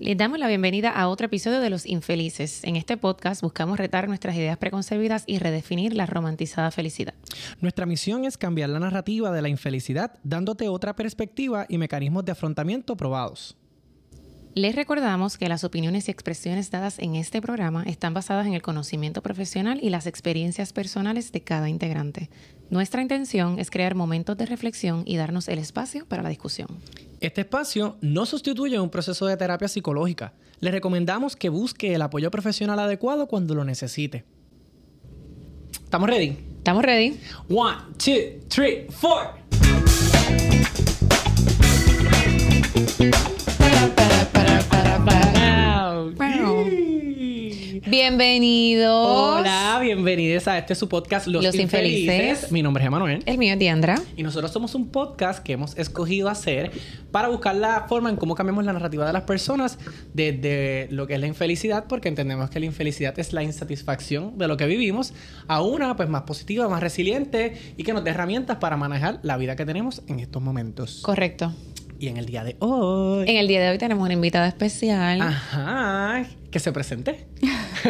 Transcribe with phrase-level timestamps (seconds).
[0.00, 2.62] Les damos la bienvenida a otro episodio de Los Infelices.
[2.62, 7.14] En este podcast buscamos retar nuestras ideas preconcebidas y redefinir la romantizada felicidad.
[7.60, 12.30] Nuestra misión es cambiar la narrativa de la infelicidad, dándote otra perspectiva y mecanismos de
[12.30, 13.57] afrontamiento probados.
[14.58, 18.60] Les recordamos que las opiniones y expresiones dadas en este programa están basadas en el
[18.60, 22.28] conocimiento profesional y las experiencias personales de cada integrante.
[22.68, 26.80] Nuestra intención es crear momentos de reflexión y darnos el espacio para la discusión.
[27.20, 30.32] Este espacio no sustituye un proceso de terapia psicológica.
[30.58, 34.24] Le recomendamos que busque el apoyo profesional adecuado cuando lo necesite.
[35.84, 36.36] ¿Estamos ready?
[36.56, 37.20] ¿Estamos ready?
[37.48, 39.38] One, two, three, four.
[47.90, 49.38] Bienvenidos.
[49.38, 52.00] Hola, bienvenidos a este su podcast Los, Los Infelices.
[52.00, 52.52] Infelices.
[52.52, 53.22] Mi nombre es Emanuel.
[53.24, 53.98] El mío es Diandra.
[54.14, 56.70] Y nosotros somos un podcast que hemos escogido hacer
[57.10, 59.78] para buscar la forma en cómo cambiamos la narrativa de las personas
[60.12, 64.48] desde lo que es la infelicidad, porque entendemos que la infelicidad es la insatisfacción de
[64.48, 65.14] lo que vivimos,
[65.46, 69.38] a una pues más positiva, más resiliente y que nos dé herramientas para manejar la
[69.38, 71.00] vida que tenemos en estos momentos.
[71.02, 71.54] Correcto.
[72.00, 73.28] Y en el día de hoy...
[73.28, 75.20] En el día de hoy tenemos una invitada especial.
[75.20, 77.26] Ajá, que se presente.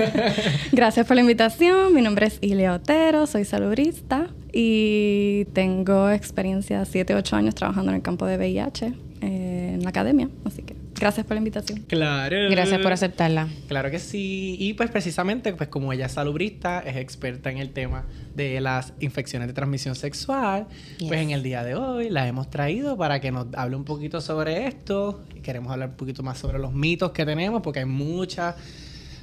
[0.73, 1.93] Gracias por la invitación.
[1.93, 7.97] Mi nombre es Ilia Otero, soy salubrista y tengo experiencia 7, 8 años trabajando en
[7.97, 10.31] el campo de VIH eh, en la academia.
[10.45, 11.85] Así que gracias por la invitación.
[11.89, 12.37] Claro.
[12.51, 13.49] Gracias por aceptarla.
[13.69, 14.57] Claro que sí.
[14.59, 18.05] Y pues precisamente, pues como ella es salubrista, es experta en el tema
[18.35, 20.67] de las infecciones de transmisión sexual,
[20.99, 21.09] Yes.
[21.09, 24.21] pues en el día de hoy la hemos traído para que nos hable un poquito
[24.21, 25.25] sobre esto.
[25.43, 28.55] Queremos hablar un poquito más sobre los mitos que tenemos, porque hay mucha...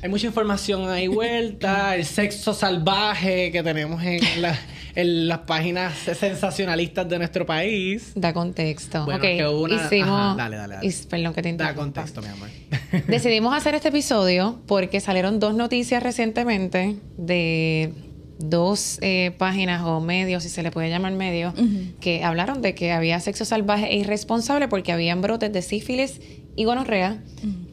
[0.02, 4.60] Hay mucha información ahí vuelta, el sexo salvaje que tenemos en, la-
[4.96, 8.12] en las páginas sensacionalistas de nuestro país.
[8.16, 9.06] Da contexto.
[9.06, 10.10] Bueno, que una- hicimos...
[10.10, 10.88] Ajá, dale, dale, dale.
[10.88, 11.82] Is- Perdón que te Da interrumpa.
[11.82, 12.50] contexto, mi amor.
[13.08, 17.94] Decidimos hacer este episodio porque salieron dos noticias recientemente de
[18.38, 21.54] dos eh, páginas o medios, si se le puede llamar medios,
[22.02, 26.20] que hablaron de que había sexo salvaje e irresponsable porque habían brotes de sífilis
[26.58, 27.18] y gonorrea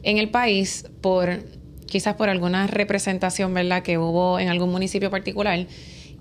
[0.03, 1.39] en el país por
[1.85, 5.65] quizás por alguna representación, ¿verdad?, que hubo en algún municipio particular.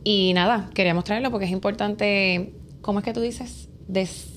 [0.04, 3.68] Y nada, queríamos traerlo porque es importante, ¿cómo es que tú dices?
[3.88, 4.28] Des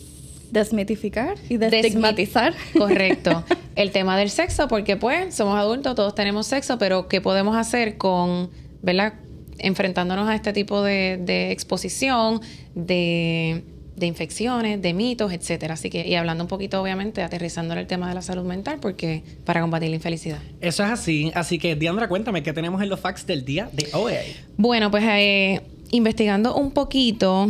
[0.51, 2.53] Desmitificar y Desmi- destigmatizar.
[2.77, 3.43] Correcto.
[3.75, 7.97] El tema del sexo, porque pues somos adultos, todos tenemos sexo, pero ¿qué podemos hacer
[7.97, 9.15] con, ¿verdad?
[9.57, 12.41] Enfrentándonos a este tipo de, de exposición,
[12.75, 13.63] de,
[13.95, 15.75] de infecciones, de mitos, etcétera.
[15.75, 18.79] Así que, y hablando un poquito, obviamente, aterrizando en el tema de la salud mental,
[18.81, 20.39] porque para combatir la infelicidad.
[20.61, 21.31] Eso es así.
[21.33, 24.13] Así que, Diandra, cuéntame, ¿qué tenemos en los facts del día de hoy?
[24.57, 25.61] Bueno, pues eh,
[25.91, 27.49] investigando un poquito,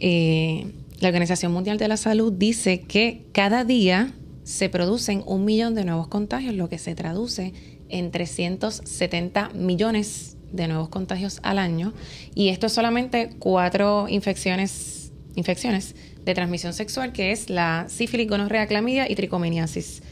[0.00, 0.66] eh,
[1.00, 4.12] la Organización Mundial de la Salud dice que cada día
[4.44, 7.52] se producen un millón de nuevos contagios, lo que se traduce
[7.88, 11.92] en 370 millones de nuevos contagios al año.
[12.34, 15.05] Y esto es solamente cuatro infecciones,
[15.36, 20.02] infecciones de transmisión sexual, que es la sífilis, gonorrea, clamidia y tricomoniasis.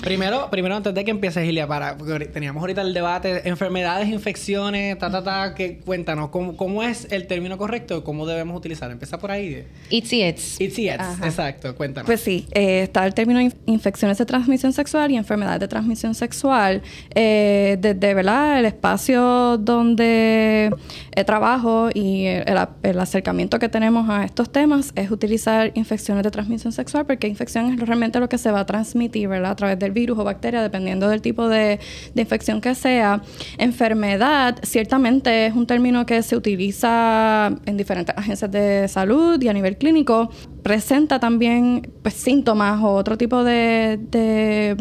[0.00, 4.98] Primero, primero antes de que empieces, Gilia, para, porque teníamos ahorita el debate, enfermedades, infecciones,
[4.98, 8.02] ta, ta, ta, que cuéntanos, ¿cómo, cómo es el término correcto?
[8.04, 8.90] ¿Cómo debemos utilizar?
[8.90, 9.64] Empieza por ahí.
[9.90, 10.60] Itzy Ets.
[10.60, 11.26] It's yes, Ajá.
[11.26, 12.06] exacto, cuéntanos.
[12.06, 16.14] Pues sí, eh, está el término inf- infecciones de transmisión sexual y enfermedades de transmisión
[16.14, 16.80] sexual.
[17.14, 18.58] Eh, desde ¿verdad?
[18.58, 20.70] el espacio donde
[21.14, 22.44] eh, trabajo y el,
[22.82, 27.72] el acercamiento que tenemos a estos temas es utilizar infecciones de transmisión sexual porque infección
[27.72, 29.52] es realmente lo que se va a transmitir ¿verdad?
[29.52, 31.78] a través del virus o bacteria, dependiendo del tipo de,
[32.14, 33.20] infección que sea.
[33.58, 39.52] Enfermedad, ciertamente es un término que se utiliza en diferentes agencias de salud y a
[39.52, 40.30] nivel clínico.
[40.62, 44.76] Presenta también pues, síntomas o otro tipo de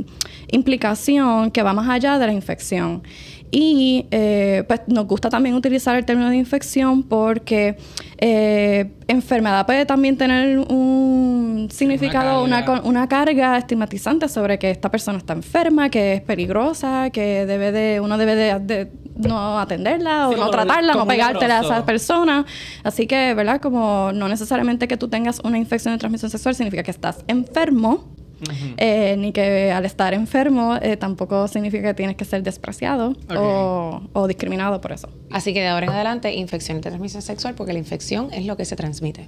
[0.52, 3.04] implicación que va más allá de la infección.
[3.52, 7.76] Y eh, pues nos gusta también utilizar el término de infección porque
[8.18, 12.88] eh, enfermedad puede también tener un significado, una, carga.
[12.88, 18.00] una carga estigmatizante sobre que esta persona está enferma, que es peligrosa, que debe de,
[18.00, 22.46] uno debe de, de no atenderla o no tratarla, no pegártela a esa persona.
[22.84, 23.60] Así que, ¿verdad?
[23.60, 28.21] Como no necesariamente que tú tengas una infección de transmisión sexual significa que estás enfermo.
[28.78, 34.02] Eh, ni que al estar enfermo eh, tampoco significa que tienes que ser despreciado o,
[34.14, 35.10] o discriminado por eso.
[35.30, 38.58] Así que de ahora en adelante, infecciones de transmisión sexual, porque la infección es lo
[38.58, 39.28] que se transmite.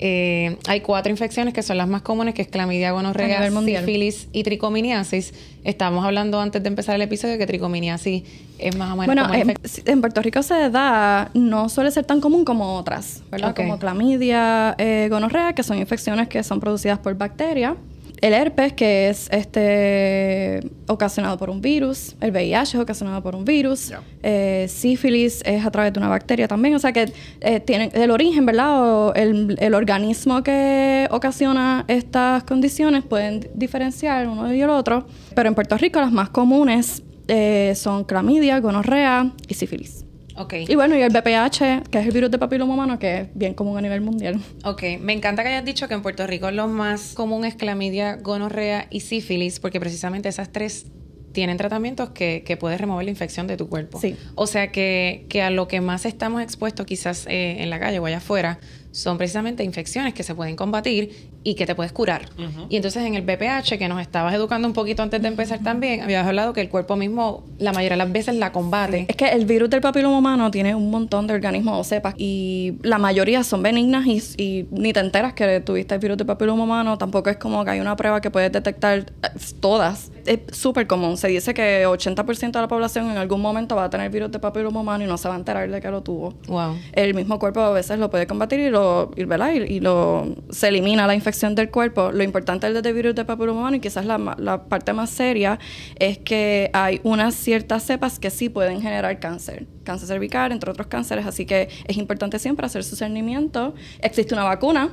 [0.00, 4.44] Eh, hay cuatro infecciones que son las más comunes, que es clamidia, gonorrea, sífilis y
[4.44, 5.34] tricominiasis.
[5.64, 8.22] Estábamos hablando antes de empezar el episodio que tricominiasis
[8.58, 9.54] es más o menos Bueno, como
[9.86, 13.54] en, Puerto Rico se da, no suele ser tan común como otras, ¿verdad?
[13.56, 17.74] Como clamidia, eh, gonorrea, que son infecciones que son producidas por bacterias.
[18.20, 23.44] El herpes, que es este ocasionado por un virus, el VIH es ocasionado por un
[23.44, 23.92] virus,
[24.22, 28.10] eh, sífilis es a través de una bacteria también, o sea que eh, tienen el
[28.10, 28.82] origen, ¿verdad?
[28.82, 35.48] O el, el, organismo que ocasiona estas condiciones pueden diferenciar uno y el otro, pero
[35.48, 40.07] en Puerto Rico las más comunes eh, son clamidia, gonorrea y sífilis.
[40.38, 40.66] Okay.
[40.68, 43.54] Y bueno, y el BPH, que es el virus de papiloma humano, que es bien
[43.54, 44.40] común a nivel mundial.
[44.64, 48.16] Ok, me encanta que hayas dicho que en Puerto Rico lo más común es clamidia,
[48.16, 50.86] gonorrea y sífilis, porque precisamente esas tres
[51.32, 54.00] tienen tratamientos que, que puedes remover la infección de tu cuerpo.
[54.00, 54.16] Sí.
[54.34, 57.98] O sea que, que a lo que más estamos expuestos quizás eh, en la calle
[57.98, 58.58] o allá afuera
[58.90, 62.28] son precisamente infecciones que se pueden combatir y que te puedes curar.
[62.68, 66.02] Y entonces en el BPH, que nos estabas educando un poquito antes de empezar también,
[66.02, 69.06] habías hablado que el cuerpo mismo la mayoría de las veces la combate.
[69.08, 72.74] Es que el virus del papiloma humano tiene un montón de organismos o cepas y
[72.82, 76.64] la mayoría son benignas y, y, ni te enteras que tuviste el virus del papiloma
[76.64, 76.98] humano.
[76.98, 79.28] Tampoco es como que hay una prueba que puedes detectar eh,
[79.60, 80.10] todas.
[80.26, 81.16] Es súper común.
[81.16, 84.40] Se dice que 80% de la población en algún momento va a tener virus del
[84.40, 86.34] papiloma humano y no se va a enterar de que lo tuvo.
[86.46, 86.76] Wow.
[86.92, 88.77] El mismo cuerpo a veces lo puede combatir y lo,
[89.16, 89.52] y, ¿verdad?
[89.54, 92.10] Y, y lo, se elimina la infección del cuerpo.
[92.12, 95.58] Lo importante del virus del papiloma humano y quizás la, la, parte más seria
[95.98, 100.86] es que hay unas ciertas cepas que sí pueden generar cáncer, cáncer cervical, entre otros
[100.86, 103.74] cánceres, así que es importante siempre hacer su cernimiento.
[104.00, 104.90] Existe una vacuna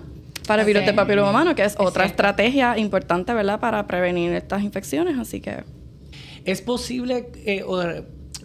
[0.48, 0.74] para el okay.
[0.74, 5.42] virus del papiloma humano, que es, otra estrategia importante, ¿verdad?, para prevenir estas infecciones, así
[5.42, 5.64] que...
[6.46, 7.64] ¿Es posible eh,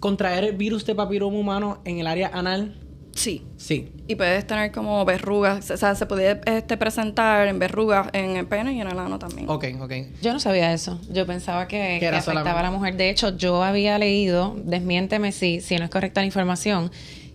[0.01, 2.75] contraer el virus de papiloma humano en el área anal?
[3.15, 3.45] Sí.
[3.57, 3.93] Sí.
[4.07, 8.47] Y puedes tener como verrugas, o sea, se puede este, presentar en verrugas en el
[8.47, 9.49] pene y en el ano también.
[9.49, 9.93] Ok, ok.
[10.23, 11.01] Yo no sabía eso.
[11.11, 12.97] Yo pensaba que, que, que afectaba a la mujer.
[12.97, 16.91] De hecho, yo había leído, desmiénteme si, si no es correcta la información,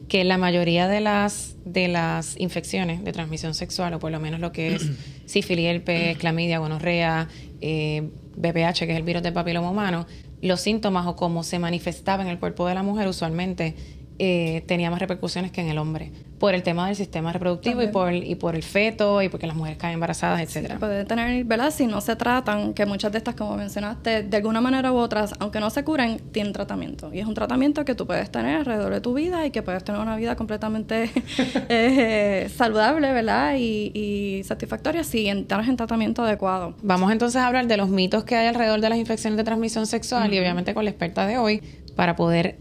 [0.07, 4.39] que la mayoría de las de las infecciones de transmisión sexual, o por lo menos
[4.39, 4.89] lo que es
[5.25, 7.27] sífilis, herpes, clamidia, gonorrea,
[7.59, 10.05] eh, BPH, que es el virus del papiloma humano,
[10.41, 13.75] los síntomas o cómo se manifestaba en el cuerpo de la mujer usualmente
[14.17, 17.87] eh, tenía más repercusiones que en el hombre por el tema del sistema reproductivo y
[17.87, 20.75] por, y por el feto y porque las mujeres caen embarazadas, etcétera.
[20.75, 21.71] Sí, puede tener, ¿verdad?
[21.71, 25.33] Si no se tratan, que muchas de estas, como mencionaste, de alguna manera u otras,
[25.39, 27.13] aunque no se curen, tienen tratamiento.
[27.13, 29.83] Y es un tratamiento que tú puedes tener alrededor de tu vida y que puedes
[29.83, 31.09] tener una vida completamente
[31.69, 33.55] eh, saludable, ¿verdad?
[33.57, 36.75] Y, y, satisfactoria si entras en tratamiento adecuado.
[36.83, 39.87] Vamos entonces a hablar de los mitos que hay alrededor de las infecciones de transmisión
[39.87, 40.35] sexual uh -huh.
[40.35, 41.61] y obviamente con la experta de hoy
[41.95, 42.57] para poder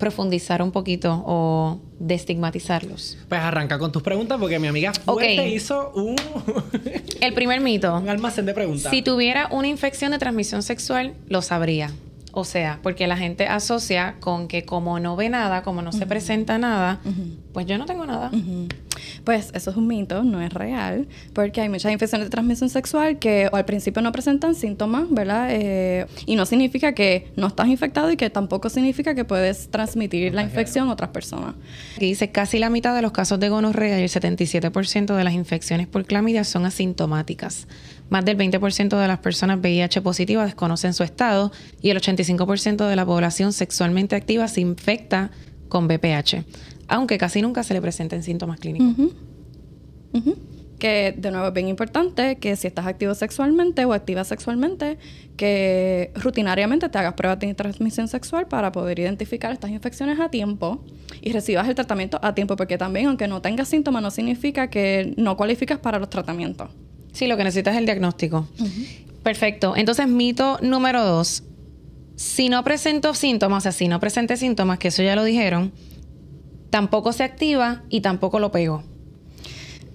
[0.00, 3.16] profundizar un poquito o destigmatizarlos?
[3.28, 5.54] Pues arranca con tus preguntas porque mi amiga fuerte okay.
[5.54, 6.16] hizo un...
[7.20, 7.96] El primer mito.
[8.00, 8.90] Un almacén de preguntas.
[8.90, 11.92] Si tuviera una infección de transmisión sexual, lo sabría.
[12.32, 15.92] O sea, porque la gente asocia con que como no ve nada, como no uh
[15.92, 15.98] -huh.
[15.98, 17.36] se presenta nada, uh -huh.
[17.52, 18.30] pues yo no tengo nada.
[18.32, 18.68] Uh -huh.
[19.24, 23.18] Pues eso es un mito, no es real, porque hay muchas infecciones de transmisión sexual
[23.18, 25.48] que al principio no presentan síntomas, ¿verdad?
[25.50, 30.34] Eh, y no significa que no estás infectado y que tampoco significa que puedes transmitir
[30.34, 31.54] la infección a otras personas.
[31.96, 35.34] Aquí dice casi la mitad de los casos de gonorrea y el 77% de las
[35.34, 37.66] infecciones por clamidia son asintomáticas.
[38.10, 42.96] Más del 20% de las personas VIH positivas desconocen su estado y el 85% de
[42.96, 45.30] la población sexualmente activa se infecta
[45.68, 46.44] con VPH,
[46.90, 48.98] aunque casi nunca se le presenten síntomas clínicos.
[48.98, 49.12] Uh -huh.
[50.12, 50.36] Uh -huh.
[50.78, 54.98] Que de nuevo es bien importante que si estás activo sexualmente o activa sexualmente,
[55.36, 60.84] que rutinariamente te hagas pruebas de transmisión sexual para poder identificar estas infecciones a tiempo
[61.22, 65.14] y recibas el tratamiento a tiempo, porque también aunque no tengas síntomas no significa que
[65.16, 66.70] no cualificas para los tratamientos.
[67.12, 68.48] Sí, lo que necesitas es el diagnóstico.
[68.58, 68.86] Uh -huh.
[69.22, 69.74] Perfecto.
[69.76, 71.44] Entonces, mito número dos.
[72.16, 75.72] Si no presento síntomas, o sea, si no presente síntomas, que eso ya lo dijeron,
[76.70, 78.82] tampoco se activa y tampoco lo pego.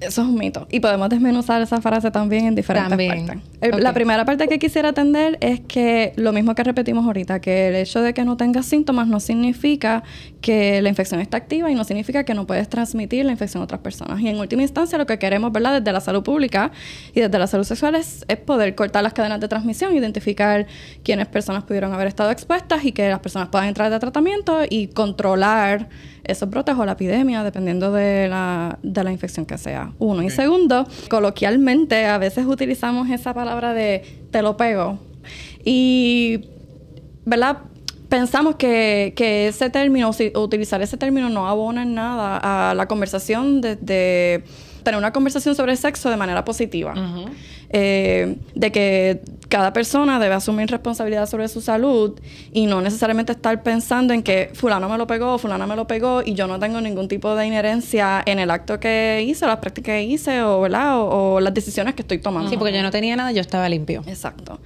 [0.01, 0.67] Eso es un mito.
[0.69, 3.27] Y podemos desmenuzar esa frase también en diferentes también.
[3.27, 3.43] partes.
[3.61, 3.83] El, okay.
[3.83, 7.75] La primera parte que quisiera atender es que lo mismo que repetimos ahorita, que el
[7.75, 10.03] hecho de que no tengas síntomas no significa
[10.41, 13.63] que la infección está activa y no significa que no puedes transmitir la infección a
[13.63, 14.19] otras personas.
[14.19, 15.79] Y en última instancia lo que queremos, ¿verdad?
[15.79, 16.71] Desde la salud pública
[17.13, 20.67] y desde la salud sexual es, es poder cortar las cadenas de transmisión, identificar
[21.03, 24.87] quiénes personas pudieron haber estado expuestas y que las personas puedan entrar de tratamiento y
[24.87, 25.87] controlar
[26.27, 29.91] esos brotes o la epidemia, dependiendo de la, de la infección que sea.
[29.99, 30.15] Uno.
[30.15, 30.27] Okay.
[30.27, 34.99] Y segundo, coloquialmente a veces utilizamos esa palabra de te lo pego.
[35.63, 36.41] Y,
[37.25, 37.57] ¿verdad?
[38.09, 42.87] Pensamos que, que ese término, o utilizar ese término no abona en nada a la
[42.87, 44.43] conversación de, de
[44.83, 46.93] tener una conversación sobre sexo de manera positiva.
[46.93, 47.29] Uh -huh.
[47.69, 52.19] Eh, de que cada persona debe asumir responsabilidad sobre su salud
[52.51, 56.21] y no necesariamente estar pensando en que fulano me lo pegó, fulana me lo pegó
[56.25, 59.85] y yo no tengo ningún tipo de inherencia en el acto que hice, las prácticas
[59.85, 60.95] que hice o, ¿verdad?
[60.97, 62.49] o, las decisiones que estoy tomando.
[62.49, 64.03] Sí, porque yo no tenía nada, yo estaba limpio.
[64.07, 64.59] Exacto.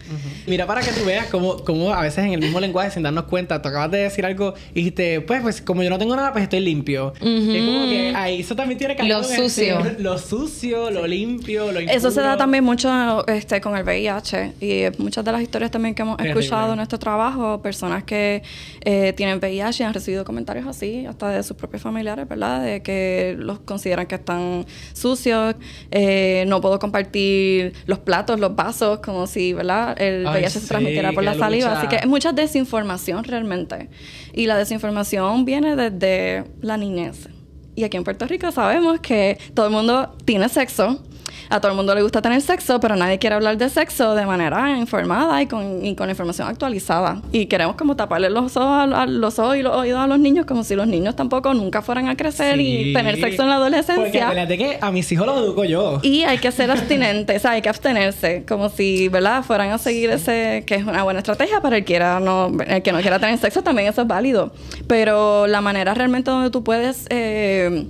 [0.48, 3.25] Mira, para que tú veas cómo, cómo a veces en el mismo lenguaje, sin darnos
[3.25, 6.32] cuenta, tú acabas de decir algo y dijiste, pues, pues como yo no tengo nada,
[6.32, 7.13] pues estoy limpio.
[7.15, 9.79] Es como que ahí eso también tiene que Lo sucio.
[9.98, 11.98] lo sucio, lo limpio, lo impuro.
[11.98, 12.88] Eso se da también mucho
[13.27, 17.00] este, con el VIH y muchas de las historias también que hemos escuchado en nuestro
[17.00, 18.43] trabajo, personas que
[18.81, 22.63] eh, tienen VIH y han recibido comentarios así, hasta de sus propios familiares, ¿verdad?
[22.63, 25.55] De que los consideran que están sucios,
[25.91, 30.00] eh, no puedo compartir los platos, los vasos, como si, ¿verdad?
[30.00, 31.77] El VIH se transmitiera por la saliva.
[31.77, 33.89] Así que es mucha desinformación realmente.
[34.34, 37.29] Y la desinformación viene desde la niñez.
[37.75, 41.01] Y aquí en Puerto Rico sabemos que todo el mundo tiene sexo
[41.50, 44.25] a todo el mundo le gusta tener sexo, pero nadie quiere hablar de sexo de
[44.25, 47.22] manera informada y con, y con información actualizada.
[47.32, 50.46] Y queremos como taparle los ojos, a, los ojos y los oídos a los niños
[50.46, 54.27] como si los niños tampoco nunca fueran a crecer y tener sexo en la adolescencia.
[54.27, 56.00] Porque que a mis hijos los educo yo.
[56.03, 59.44] Y hay que ser abstinente, o sea, hay que abstenerse, como si, ¿verdad?
[59.44, 62.91] Fueran a seguir ese, que es una buena estrategia para el, quiera no, el que
[62.91, 64.51] no quiera tener sexo, también eso es válido.
[64.88, 67.08] Pero la manera realmente donde tú puedes...
[67.10, 67.88] Eh,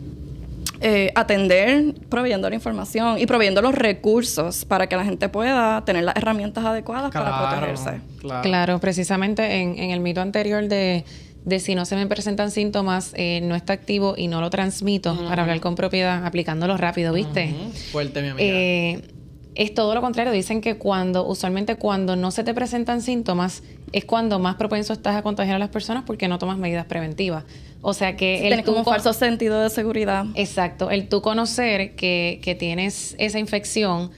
[0.82, 6.04] eh, atender proveyendo la información y proveyendo los recursos para que la gente pueda tener
[6.04, 8.02] las herramientas adecuadas para protegerse.
[8.44, 11.04] Claro, precisamente en, el mito anterior de,
[11.60, 15.42] si no se me presentan síntomas, eh, no está activo y no lo transmito para
[15.42, 17.54] hablar con propiedad, aplicándolo rápido, ¿viste?
[17.92, 18.48] Fuerte, mi amiga.
[18.48, 19.02] Eh,
[19.56, 20.32] es todo lo contrario.
[20.32, 25.18] Dicen que cuando, usualmente cuando no se te presentan síntomas, es cuando más propenso estás
[25.18, 27.44] a contagiar a las personas porque no tomas medidas preventivas.
[27.82, 28.48] O sea que...
[28.48, 30.26] el como un falso sentido de seguridad.
[30.36, 30.92] Exacto.
[30.92, 34.12] El tú conocer que, que tienes esa infección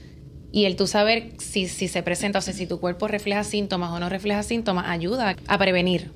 [0.50, 3.90] y el tú saber si, si se presenta, o sea, si tu cuerpo refleja síntomas
[3.92, 6.12] o no refleja síntomas, ayuda a prevenir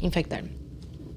[0.00, 0.44] infectar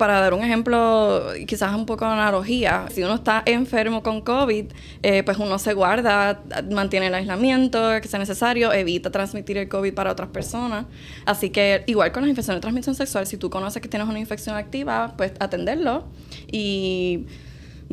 [0.04, 4.66] para dar un ejemplo, quizás un poco de analogía, si uno está enfermo con COVID,
[5.02, 9.94] eh, pues uno se guarda, mantiene el aislamiento que sea necesario, evita transmitir el COVID
[9.94, 10.88] para otras personas.
[11.26, 14.20] Así que igual con las infecciones de transmisión sexual, si tú conoces que tienes una
[14.20, 16.04] infección activa, pues atenderlo
[16.52, 17.26] y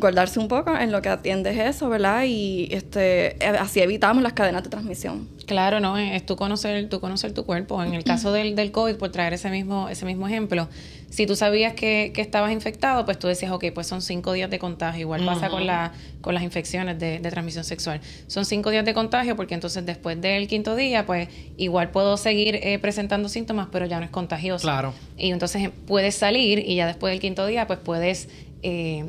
[0.01, 2.25] guardarse un poco en lo que atiendes eso, ¿verdad?
[2.27, 5.29] Y este, así evitamos las cadenas de transmisión.
[5.45, 7.81] Claro, no, es tú conocer, tú conocer tu cuerpo.
[7.81, 10.67] En el caso del, del COVID, por traer ese mismo, ese mismo ejemplo,
[11.09, 14.49] si tú sabías que, que, estabas infectado, pues tú decías, ok, pues son cinco días
[14.49, 15.01] de contagio.
[15.01, 15.91] Igual pasa con, la,
[16.21, 17.99] con las infecciones de, de, transmisión sexual.
[18.27, 21.27] Son cinco días de contagio porque entonces después del quinto día, pues
[21.57, 24.63] igual puedo seguir eh, presentando síntomas, pero ya no es contagioso.
[24.63, 24.93] Claro.
[25.17, 28.29] Y entonces puedes salir y ya después del quinto día, pues puedes...
[28.63, 29.05] Eh,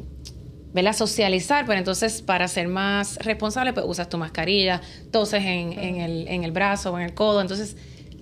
[0.73, 0.95] ¿verdad?
[0.95, 6.29] Socializar, pero entonces para ser más responsable, pues usas tu mascarilla, toses en, en, el,
[6.29, 7.41] en el brazo o en el codo.
[7.41, 7.76] Entonces,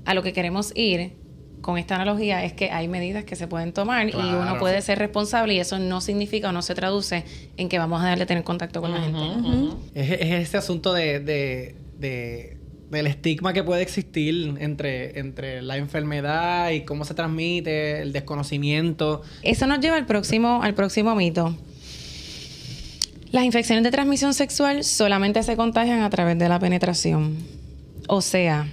[0.04, 1.12] a lo que queremos ir
[1.60, 4.98] con esta analogía es que hay medidas que se pueden tomar y uno puede ser
[4.98, 7.24] responsable y eso no significa o no se traduce
[7.56, 9.18] en que vamos a dejar de tener contacto con la gente.
[9.94, 12.56] es, es, este asunto de, de, de,
[12.90, 19.22] del estigma que puede existir entre, entre la enfermedad y cómo se transmite, el desconocimiento.
[19.42, 21.54] Eso nos lleva al próximo, al próximo mito.
[23.32, 27.36] Las infecciones de transmisión sexual solamente se contagian a través de la penetración.
[28.08, 28.66] O sea,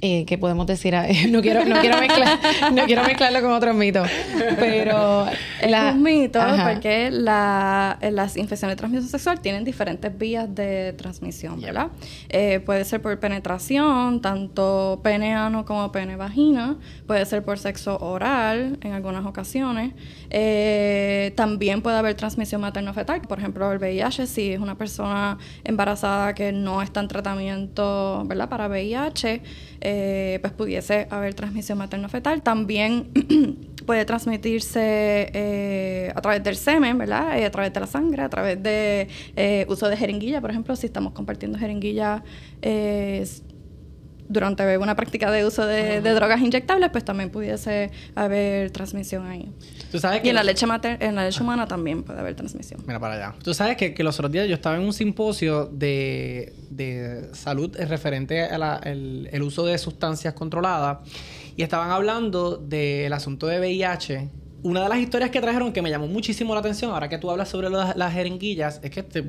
[0.00, 0.94] eh, ¿qué podemos decir?
[1.30, 2.38] no, quiero, no, quiero mezclar,
[2.72, 4.08] no quiero mezclarlo con otros mitos,
[4.58, 5.26] pero...
[5.60, 11.60] Es un mito porque la, las infecciones de transmisión sexual tienen diferentes vías de transmisión,
[11.60, 11.88] ¿verdad?
[12.30, 17.98] Eh, puede ser por penetración, tanto pene ano como pene vagina, puede ser por sexo
[17.98, 19.92] oral en algunas ocasiones,
[20.30, 26.34] eh, también puede haber transmisión materno-fetal, por ejemplo, el VIH, si es una persona embarazada
[26.34, 28.48] que no está en tratamiento, ¿verdad?
[28.48, 29.42] Para VIH,
[29.82, 32.42] eh, pues pudiese haber transmisión materno-fetal.
[32.42, 33.08] También
[33.86, 37.38] puede transmitirse eh, a través del semen, ¿verdad?
[37.38, 39.08] Eh, a través de la sangre, a través de
[39.68, 42.22] uso de jeringuilla, por ejemplo, si estamos compartiendo jeringuilla
[44.28, 49.50] durante una práctica de uso de, drogas inyectables, pues también pudiese haber transmisión ahí.
[49.90, 52.34] ¿Tú sabes que y en la leche mater en la leche humana también puede haber
[52.34, 52.80] transmisión.
[52.86, 53.34] Mira para allá.
[53.42, 57.76] Tú sabes que, que los otros días yo estaba en un simposio de, de salud
[57.76, 60.98] referente al el uso de sustancias controladas
[61.56, 64.28] y estaban hablando del asunto de VIH
[64.62, 67.30] una de las historias que trajeron que me llamó muchísimo la atención, ahora que tú
[67.30, 69.24] hablas sobre las, jeringuillas, es que este,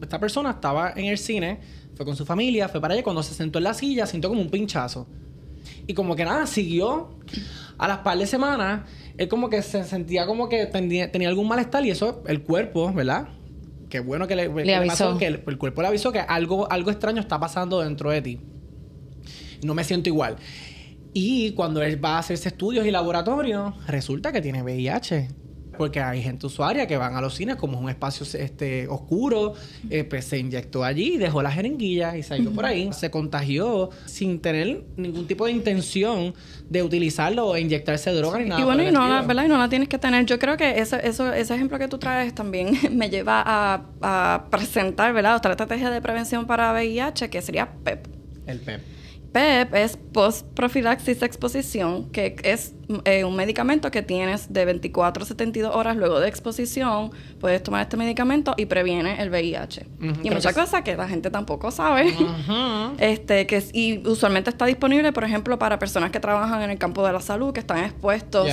[0.00, 1.58] esta persona estaba en el cine
[1.96, 3.02] fue con su familia, fue para allá.
[3.02, 5.06] Cuando se sentó en la silla, sintió como un pinchazo.
[5.86, 7.10] Y como que nada, siguió.
[7.78, 8.82] A las par de semanas,
[9.18, 13.28] él como que se sentía como que tenía, algún malestar y eso, el cuerpo, ¿verdad?
[13.88, 15.16] qué bueno que le, Le avisó.
[15.16, 18.40] que el, el cuerpo le avisó que algo, algo extraño está pasando dentro de ti.
[19.62, 20.36] No me siento igual.
[21.12, 25.28] Y cuando él va a hacerse estudios y laboratorios, resulta que tiene VIH.
[25.76, 29.54] Porque hay gente usuaria que van a los cines, como es un espacio este, oscuro,
[29.90, 32.90] eh, pues se inyectó allí dejó la jeringuilla y salió por ahí.
[32.92, 36.34] Se contagió sin tener ningún tipo de intención
[36.68, 38.60] de utilizarlo o inyectarse droga ni nada.
[38.60, 39.22] Y bueno, y no, la.
[39.22, 39.44] ¿verdad?
[39.44, 40.24] y no la tienes que tener.
[40.26, 44.44] Yo creo que eso, eso, ese ejemplo que tú traes también me lleva a, a
[44.50, 45.36] presentar, ¿verdad?
[45.36, 48.06] Otra estrategia de prevención para VIH que sería PEP.
[48.46, 48.95] El PEP.
[49.36, 52.72] PEP es post-profilaxis exposición, que es
[53.04, 57.10] eh, un medicamento que tienes de 24 a 72 horas luego de exposición.
[57.38, 59.86] Puedes tomar este medicamento y previene el VIH.
[60.22, 62.14] Y muchas que cosas que la gente tampoco sabe.
[62.98, 67.06] Este, que y usualmente está disponible, por ejemplo, para personas que trabajan en el campo
[67.06, 68.48] de la salud, que están expuestos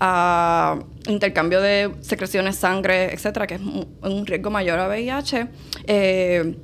[0.00, 5.46] a intercambio de secreciones, sangre, etcétera, que es un, un riesgo mayor a VIH.
[5.86, 6.56] eh,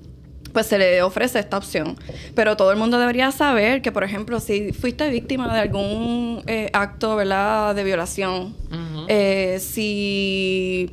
[0.52, 1.96] pues se le ofrece esta opción.
[2.34, 6.70] Pero todo el mundo debería saber que, por ejemplo, si fuiste víctima de algún eh,
[6.72, 7.74] acto ¿verdad?
[7.74, 8.54] de violación,
[9.08, 10.90] eh, si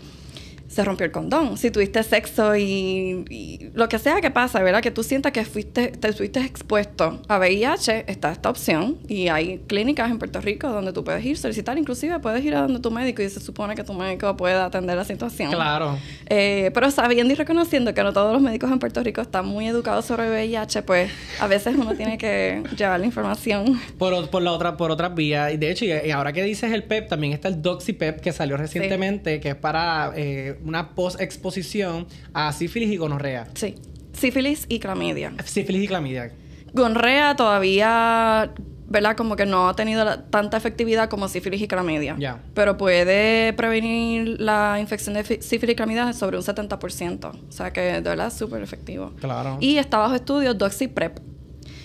[0.67, 4.81] se rompió el condón, si tuviste sexo y, y lo que sea que pasa, ¿verdad?
[4.81, 9.59] Que tú sientas que fuiste, te fuiste expuesto a VIH, está esta opción y hay
[9.67, 12.91] clínicas en Puerto Rico donde tú puedes ir, solicitar, inclusive puedes ir a donde tu
[12.91, 15.51] médico y se supone que tu médico pueda atender la situación.
[15.51, 15.97] Claro.
[16.27, 19.67] Eh, pero sabiendo y reconociendo que no todos los médicos en Puerto Rico están muy
[19.67, 23.79] educados sobre VIH, pues a veces uno tiene que llevar la información.
[23.97, 25.53] Por, por la otra, por otras vías.
[25.53, 28.57] Y de hecho, y, ahora que dices el PEP, también está el DoxyPEP que salió
[28.57, 33.47] recientemente, que es para eh, una post-exposición a sífilis y gonorrea.
[33.53, 33.75] Sí.
[34.13, 35.33] Sífilis y clamidia.
[35.45, 36.31] Sífilis y clamidia.
[36.73, 38.51] Gonrea todavía,
[38.89, 39.15] ¿verdad?
[39.15, 42.15] Como que no ha tenido la- tanta efectividad como sífilis y clamidia.
[42.17, 42.41] Ya.
[42.53, 47.25] Pero puede prevenir la infección de fi- sífilis y clamidia sobre un 70%.
[47.47, 49.11] O sea que de verdad súper efectivo.
[49.19, 49.57] Claro.
[49.59, 51.19] Y está bajo estudio DoxyPrep,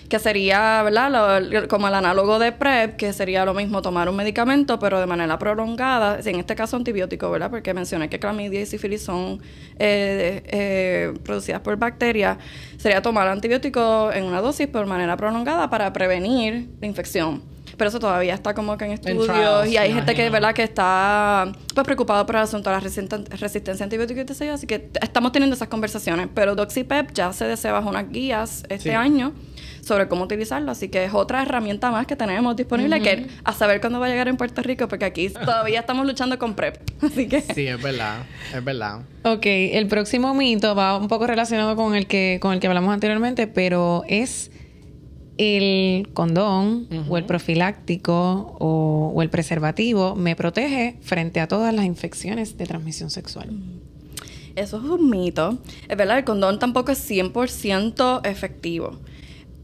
[0.09, 1.39] que sería, ¿verdad?
[1.41, 5.05] Lo- como el análogo de PrEP, que sería lo mismo tomar un medicamento, pero de
[5.07, 7.49] manera prolongada, en este caso antibiótico, ¿verdad?
[7.49, 9.41] Porque mencioné que clamidia y sífilis son
[9.79, 12.37] eh, eh, producidas por bacterias.
[12.77, 17.41] Sería tomar antibiótico en una dosis por manera prolongada para prevenir la infección.
[17.75, 20.29] Pero eso todavía está como que en estudios trials, y hay gente que.
[20.29, 20.53] ¿verdad?
[20.53, 24.53] que está pues preocupado por el asunto de la resisten- resistencia a antibióticos y yo,
[24.53, 26.27] así que estamos teniendo esas conversaciones.
[26.35, 28.95] Pero DoxyPep ya se desea bajo unas guías este Sí.
[28.95, 29.33] año
[29.83, 33.81] sobre cómo utilizarlo, así que es otra herramienta más que tenemos disponible que a saber
[33.81, 37.27] cuándo va a llegar en Puerto Rico, porque aquí todavía estamos luchando con PrEP, así
[37.27, 38.23] que Sí, es verdad.
[38.53, 39.01] Es verdad.
[39.23, 42.93] Ok, el próximo mito va un poco relacionado con el que, con el que hablamos
[42.93, 44.51] anteriormente, pero es
[45.37, 51.85] el condón o el profiláctico o, o el preservativo me protege frente a todas las
[51.85, 53.49] infecciones de transmisión sexual.
[54.55, 55.57] Eso es un mito.
[55.89, 58.99] Es verdad, el condón tampoco es 100% efectivo.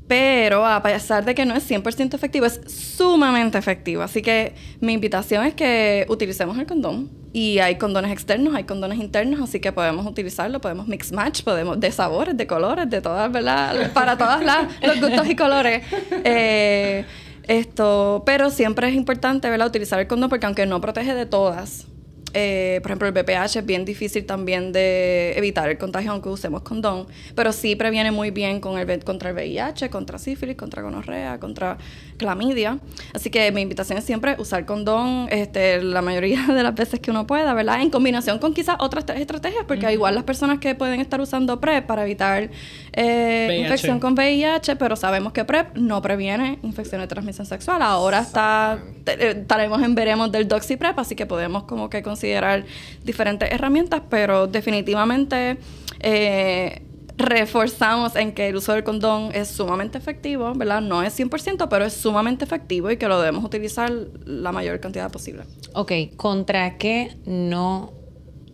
[0.09, 4.01] Pero a pesar de que no es 100% efectivo, es sumamente efectivo.
[4.01, 7.11] Así que mi invitación es que utilicemos el condón.
[7.31, 11.79] Y hay condones externos, hay condones internos, así que podemos utilizarlo, podemos mix match, podemos
[11.79, 13.93] de sabores, de colores, de todas, ¿verdad?
[13.93, 14.41] Para todos
[14.81, 15.83] los gustos y colores.
[16.23, 17.05] Eh,
[17.43, 19.67] esto, pero siempre es importante, ¿verdad?
[19.67, 21.85] Utilizar el condón porque aunque no protege de todas,
[22.33, 26.61] eh, por ejemplo, el BPH es bien difícil también de evitar el contagio aunque usemos
[26.61, 31.39] condón, pero sí previene muy bien con el, contra el VIH, contra sífilis, contra gonorrea,
[31.39, 31.77] contra
[32.19, 32.77] clamidia.
[33.15, 37.09] Así que mi invitación es siempre usar condón este, la mayoría de las veces que
[37.09, 37.81] uno pueda, ¿verdad?
[37.81, 41.87] En combinación con quizás otras estrategias, porque igual las personas que pueden estar usando PrEP
[41.87, 42.51] para evitar
[42.93, 47.81] eh, infección con VIH, pero sabemos que PrEP no previene infección de transmisión sexual.
[47.81, 52.65] Ahora está, estaremos en veremos del DoxyPrep, así que podemos como que considerar
[53.03, 55.57] diferentes herramientas, pero definitivamente
[56.01, 56.81] eh,
[57.19, 60.81] reforzamos en que el uso del condón es sumamente efectivo, ¿verdad?
[60.81, 63.91] No es 100%, pero es sumamente efectivo y que lo debemos utilizar
[64.25, 65.43] la mayor cantidad posible.
[65.73, 67.93] Ok, ¿contra qué no,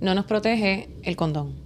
[0.02, 1.65] no nos protege el condón?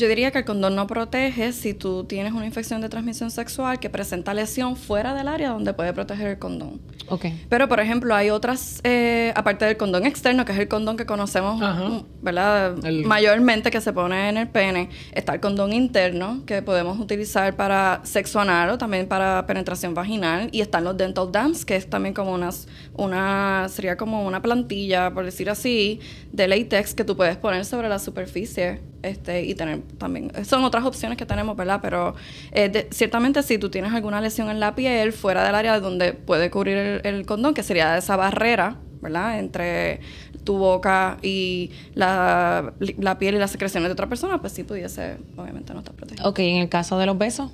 [0.00, 3.78] Yo diría que el condón no protege si tú tienes una infección de transmisión sexual
[3.78, 6.80] que presenta lesión fuera del área donde puede proteger el condón.
[7.08, 7.26] Ok.
[7.50, 11.04] Pero, por ejemplo, hay otras, eh, aparte del condón externo, que es el condón que
[11.04, 12.02] conocemos, Ajá.
[12.22, 12.76] ¿verdad?
[12.86, 14.88] El- Mayormente que se pone en el pene.
[15.12, 20.48] Está el condón interno, que podemos utilizar para sexo anal o también para penetración vaginal.
[20.52, 25.12] Y están los dental dams, que es también como unas, una, sería como una plantilla,
[25.12, 26.00] por decir así,
[26.32, 30.32] de latex que tú puedes poner sobre la superficie este, y tener también.
[30.44, 31.80] Son otras opciones que tenemos, ¿verdad?
[31.82, 32.14] Pero
[32.52, 36.12] eh, de- ciertamente si tú tienes alguna lesión en la piel fuera del área donde
[36.12, 39.38] puede cubrir el, el condón, que sería esa barrera, ¿verdad?
[39.38, 40.00] Entre
[40.44, 45.16] tu boca y la, la piel y las secreciones de otra persona, pues sí pudiese,
[45.36, 46.28] obviamente, no estar protegido.
[46.28, 47.50] Ok, en el caso de los besos.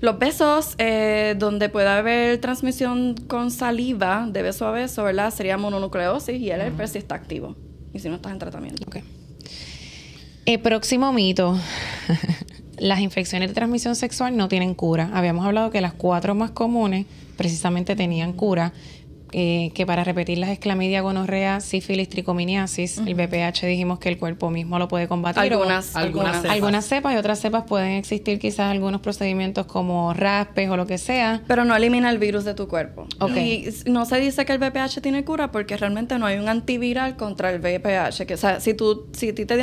[0.00, 5.32] Los besos, eh, donde puede haber transmisión con saliva de beso a beso, ¿verdad?
[5.32, 7.54] Sería mononucleosis y el herpes si está activo
[7.94, 8.82] y si no estás en tratamiento.
[8.88, 8.96] Ok.
[10.44, 11.56] El próximo mito.
[12.78, 15.08] las infecciones de transmisión sexual no tienen cura.
[15.14, 18.72] Habíamos hablado que las cuatro más comunes precisamente tenían cura,
[19.32, 24.50] eh, que para repetir las esclamidia, gonorrea, sífilis, tricominiasis, el BPH dijimos que el cuerpo
[24.50, 25.42] mismo lo puede combatir.
[25.42, 26.36] Algunas, algunas algunas.
[26.36, 26.50] cepas.
[26.52, 30.98] Algunas cepas y otras cepas pueden existir quizás algunos procedimientos como raspes o lo que
[30.98, 31.42] sea.
[31.46, 33.06] Pero no elimina el virus de tu cuerpo.
[33.20, 33.36] Ok.
[33.36, 37.16] Y no se dice que el VPH tiene cura porque realmente no hay un antiviral
[37.16, 38.26] contra el VPH.
[38.26, 39.56] Que, o sea, si, tú, si a ti te,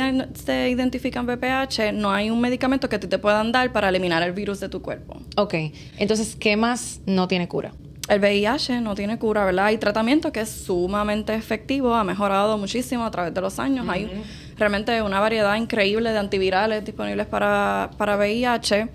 [0.44, 4.22] te identifican VPH, no hay un medicamento que a ti te puedan dar para eliminar
[4.22, 5.20] el virus de tu cuerpo.
[5.36, 5.54] Ok,
[5.98, 7.72] entonces, ¿qué más no tiene cura?
[8.10, 9.66] El VIH no tiene cura, ¿verdad?
[9.66, 13.88] Hay tratamiento que es sumamente efectivo, ha mejorado muchísimo a través de los años.
[13.88, 14.10] Hay
[14.56, 18.88] realmente una variedad increíble de antivirales disponibles para, para VIH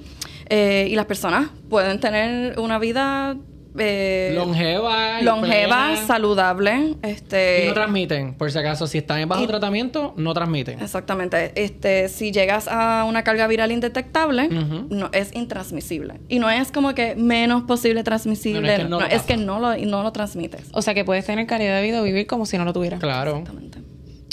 [0.50, 3.38] eh, y las personas pueden tener una vida
[3.78, 5.22] eh, Longeva.
[5.22, 6.06] longeva, plena.
[6.08, 6.96] saludable.
[7.02, 8.88] Este, Y no transmiten, por si acaso.
[8.88, 10.80] Si están en bajo y- tratamiento, no transmiten.
[10.82, 11.52] Exactamente.
[11.56, 16.16] Este, si llegas a una carga viral indetectable, no, es intransmisible.
[16.30, 19.72] Y no es como que menos posible transmisible, No, no, es que no no, lo
[19.76, 20.62] es que no lo, no lo transmites.
[20.72, 23.00] O sea, que puedes tener calidad de vida o vivir como si no lo tuvieras.
[23.00, 23.38] Claro.
[23.40, 23.80] Exactamente.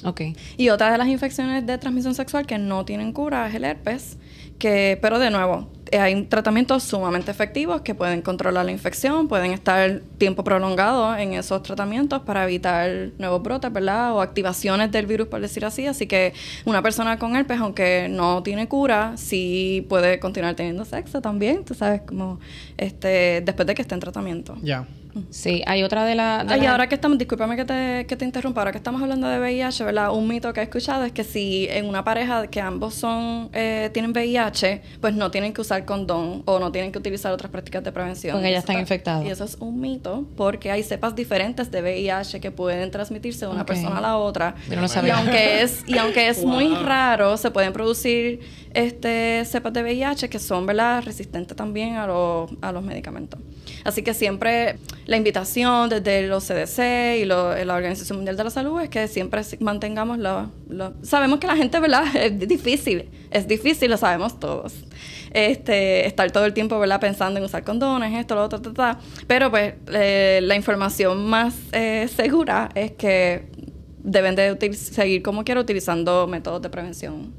[0.04, 0.20] Ok.
[0.56, 4.18] Y otra de las infecciones de transmisión sexual que no tienen cura es el herpes,
[4.58, 9.52] que, pero de nuevo, eh, hay tratamientos sumamente efectivos que pueden controlar la infección, pueden
[9.52, 14.14] estar tiempo prolongado en esos tratamientos para evitar nuevos brotes, ¿verdad?
[14.14, 15.86] O activaciones del virus, por decir así.
[15.86, 16.32] Así que
[16.64, 21.74] una persona con herpes, aunque no tiene cura, sí puede continuar teniendo sexo también, tú
[21.74, 22.40] sabes, como
[22.76, 24.56] este, después de que esté en tratamiento.
[24.62, 24.86] Ya.
[25.30, 26.48] Sí, hay otra de las...
[26.50, 29.38] Ay, ahora que estamos, discúlpame que te, que te interrumpa, ahora que estamos hablando de
[29.40, 30.12] VIH, ¿verdad?
[30.12, 33.90] Un mito que he escuchado es que si en una pareja que ambos son eh,
[33.92, 37.84] tienen VIH, pues no tienen que usar condón o no tienen que utilizar otras prácticas
[37.84, 38.34] de prevención.
[38.36, 39.26] Porque ya Y eso están está- infectados.
[39.26, 43.52] Y eso es un mito, porque hay cepas diferentes de VIH que pueden transmitirse de
[43.52, 44.54] una persona a la otra.
[44.68, 45.18] Yo no lo Y sabía.
[45.18, 48.40] aunque es, y aunque es muy raro, se pueden producir
[48.74, 53.38] este cepas de VIH que son, ¿verdad?, resistentes también a, los a los medicamentos.
[53.84, 58.50] Así que siempre la invitación desde los CDC y lo- la Organización Mundial de la
[58.50, 60.50] Salud es que siempre si- mantengamos lo-
[61.02, 64.72] Sabemos que la gente, ¿verdad?, es difícil, es difícil, lo sabemos todos.
[65.32, 68.98] Este, estar todo el tiempo, ¿verdad?, pensando en usar condones, esto, lo otro, ta, ta.
[69.26, 73.46] Pero pues eh, la información más eh, segura es que
[74.04, 77.32] deben de seguir como quiera utilizando métodos de prevención.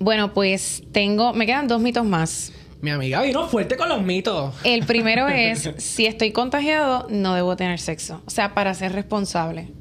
[0.00, 1.32] Bueno, pues tengo...
[1.32, 2.52] Me quedan dos mitos más.
[2.80, 4.54] Mi amiga vino fuerte con los mitos.
[4.62, 8.22] El primero es, si estoy contagiado, no debo tener sexo.
[8.26, 9.72] O sea, para ser responsable.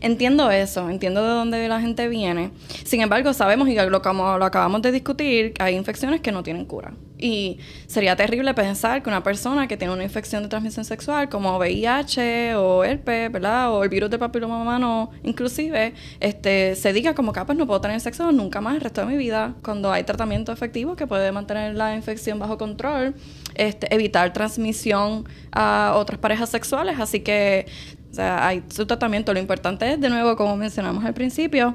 [0.00, 2.50] Entiendo eso, entiendo de dónde la gente viene.
[2.84, 6.42] Sin embargo, sabemos, y lo, como lo acabamos de discutir, que hay infecciones que no
[6.42, 6.92] tienen cura.
[7.22, 11.56] Y sería terrible pensar que una persona que tiene una infección de transmisión sexual, como
[11.56, 13.72] VIH o herpes, ¿verdad?
[13.72, 17.64] O el virus del papiloma humano, inclusive, este, se diga como que "Ah, pues no
[17.66, 21.06] puedo tener sexo nunca más el resto de mi vida, cuando hay tratamiento efectivo que
[21.06, 23.14] puede mantener la infección bajo control,
[23.54, 26.98] este, evitar transmisión a otras parejas sexuales.
[26.98, 27.66] Así que
[28.10, 29.32] o sea, hay su tratamiento.
[29.32, 31.74] Lo importante es, de nuevo, como mencionamos al principio,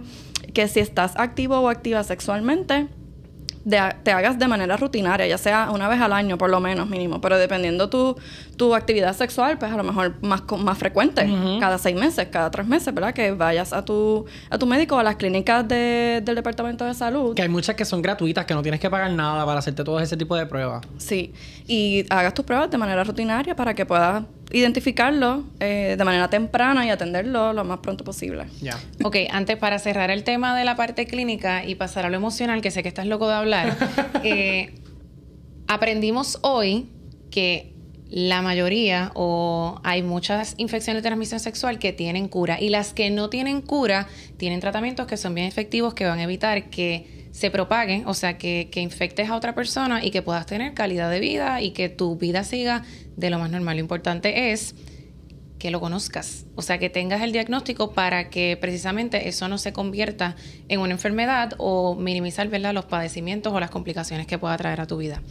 [0.54, 2.88] que si estás activo o activa sexualmente,
[3.70, 6.88] de- te hagas de manera rutinaria, ya sea una vez al año por lo menos
[6.88, 8.16] mínimo, pero dependiendo tu,
[8.56, 12.66] tu actividad sexual, pues a lo mejor más, más frecuente, cada seis meses, cada tres
[12.66, 13.14] meses, ¿verdad?
[13.14, 16.94] Que vayas a tu, a tu médico o a las clínicas de- del Departamento de
[16.94, 17.36] Salud.
[17.36, 20.00] Que hay muchas que son gratuitas, que no tienes que pagar nada para hacerte todo
[20.00, 20.86] ese tipo de pruebas.
[20.98, 21.34] Sí,
[21.68, 26.86] y hagas tus pruebas de manera rutinaria para que puedas identificarlo eh, de manera temprana
[26.86, 28.46] y atenderlo lo más pronto posible.
[28.62, 28.80] Ya.
[29.04, 32.62] Ok, antes para cerrar el tema de la parte clínica y pasar a lo emocional,
[32.62, 33.78] que sé que estás loco de hablar,
[34.24, 34.74] eh,
[35.68, 36.90] aprendimos hoy
[37.30, 37.74] que
[38.10, 43.10] la mayoría o hay muchas infecciones de transmisión sexual que tienen cura y las que
[43.10, 44.08] no tienen cura
[44.38, 48.40] tienen tratamientos que son bien efectivos que van a evitar que se propague, o sea,
[48.40, 51.88] que, que infectes a otra persona y que puedas tener calidad de vida y que
[51.88, 52.82] tu vida siga
[53.16, 53.76] de lo más normal.
[53.76, 54.74] Lo importante es
[55.60, 59.72] que lo conozcas, o sea, que tengas el diagnóstico para que precisamente eso no se
[59.72, 60.36] convierta
[60.68, 62.74] en una enfermedad o minimizar ¿verdad?
[62.74, 65.22] los padecimientos o las complicaciones que pueda traer a tu vida.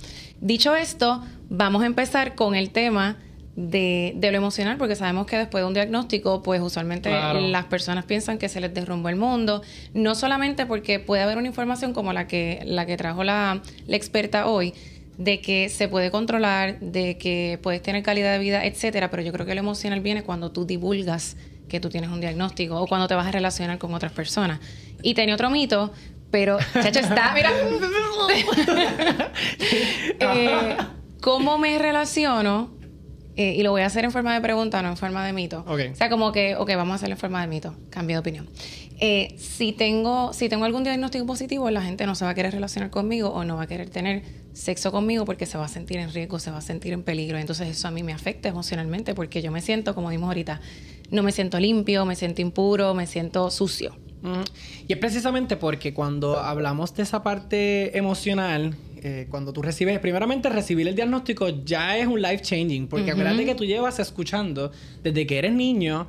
[0.40, 3.16] Dicho esto, vamos a empezar con el tema
[3.56, 7.40] de, de lo emocional, porque sabemos que después de un diagnóstico, pues usualmente Claro.
[7.40, 9.62] las personas piensan que se les derrumbó el mundo,
[9.94, 13.96] no solamente porque puede haber una información como la que, la que trajo la, la
[13.96, 14.74] experta hoy,
[15.16, 19.32] de que se puede controlar, de que puedes tener calidad de vida, etcétera, pero yo
[19.32, 21.38] creo que lo emocional viene cuando tú divulgas
[21.70, 24.60] que tú tienes un diagnóstico o cuando te vas a relacionar con otras personas.
[25.02, 25.92] Y tenía otro mito,
[26.30, 27.50] pero, chacho, está, mira.
[30.20, 30.76] Eh,
[31.20, 32.75] ¿Cómo me relaciono?
[33.36, 35.62] Eh, y lo voy a hacer en forma de pregunta, no en forma de mito.
[35.68, 35.80] Ok.
[35.92, 37.74] O sea, como que, ok, vamos a hacerlo en forma de mito.
[37.90, 38.48] Cambio de opinión.
[38.98, 42.54] Eh, si, tengo, si tengo algún diagnóstico positivo, la gente no se va a querer
[42.54, 44.22] relacionar conmigo o no va a querer tener
[44.54, 47.36] sexo conmigo porque se va a sentir en riesgo, se va a sentir en peligro.
[47.36, 50.62] Entonces eso a mí me afecta emocionalmente porque yo me siento, como dimos ahorita,
[51.10, 53.94] no me siento limpio, me siento impuro, me siento sucio.
[54.22, 54.44] Ujú.
[54.88, 60.48] Y es precisamente porque cuando hablamos de esa parte emocional, eh, cuando tú recibes, primeramente
[60.48, 65.26] recibir el diagnóstico ya es un life changing, porque acuérdate que tú llevas escuchando desde
[65.26, 66.06] que eres niño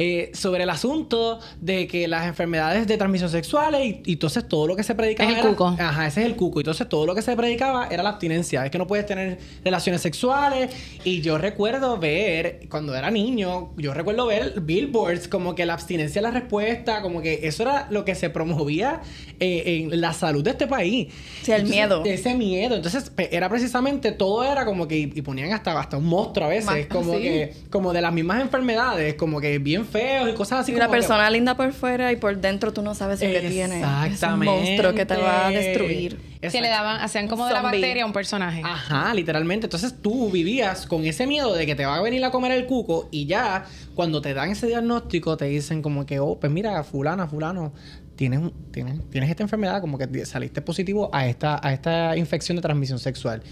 [0.00, 4.68] eh, sobre el asunto de que las enfermedades de transmisión sexual y, y entonces todo
[4.68, 5.66] lo que se predicaba Es el era- cuco.
[5.78, 6.60] Ajá, ese es el cuco.
[6.60, 8.64] Entonces todo lo que se predicaba era la abstinencia.
[8.64, 10.70] Es que no puedes tener relaciones sexuales.
[11.02, 16.20] Y yo recuerdo ver, cuando era niño, yo recuerdo ver billboards como que la abstinencia
[16.20, 19.00] es la respuesta, como que eso era lo que se promovía
[19.40, 21.08] eh, en la salud de este país.
[21.42, 22.02] Sí, el Entonces, miedo.
[22.04, 22.76] Ese miedo.
[22.76, 26.66] Entonces era precisamente, todo era como que, y ponían hasta, hasta un monstruo a veces,
[26.66, 27.22] Más- como sí.
[27.22, 30.72] que, como de las mismas enfermedades, como que bien feos y cosas así.
[30.72, 33.26] Y una como que- persona linda por fuera y por dentro tú no sabes lo
[33.28, 33.80] que tiene.
[33.80, 34.54] Es un Exactamente.
[34.54, 36.20] monstruo que te va a destruir.
[36.40, 38.62] Que le daban, hacían como de la bacteria a un personaje.
[38.64, 39.66] Ajá, literalmente.
[39.66, 42.66] Entonces tú vivías con ese miedo de que te va a venir a comer el
[42.66, 46.84] cuco y ya cuando te dan ese diagnóstico te dicen como que, oh, pues mira,
[46.84, 47.72] fulana, fulano,
[48.14, 52.54] tienes, un- tienes, tienes esta enfermedad, como que saliste positivo a esta, a esta infección
[52.56, 53.42] de transmisión sexual.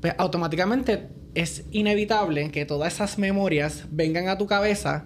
[0.00, 5.04] Pues automáticamente es inevitable que todas esas memorias vengan a tu cabeza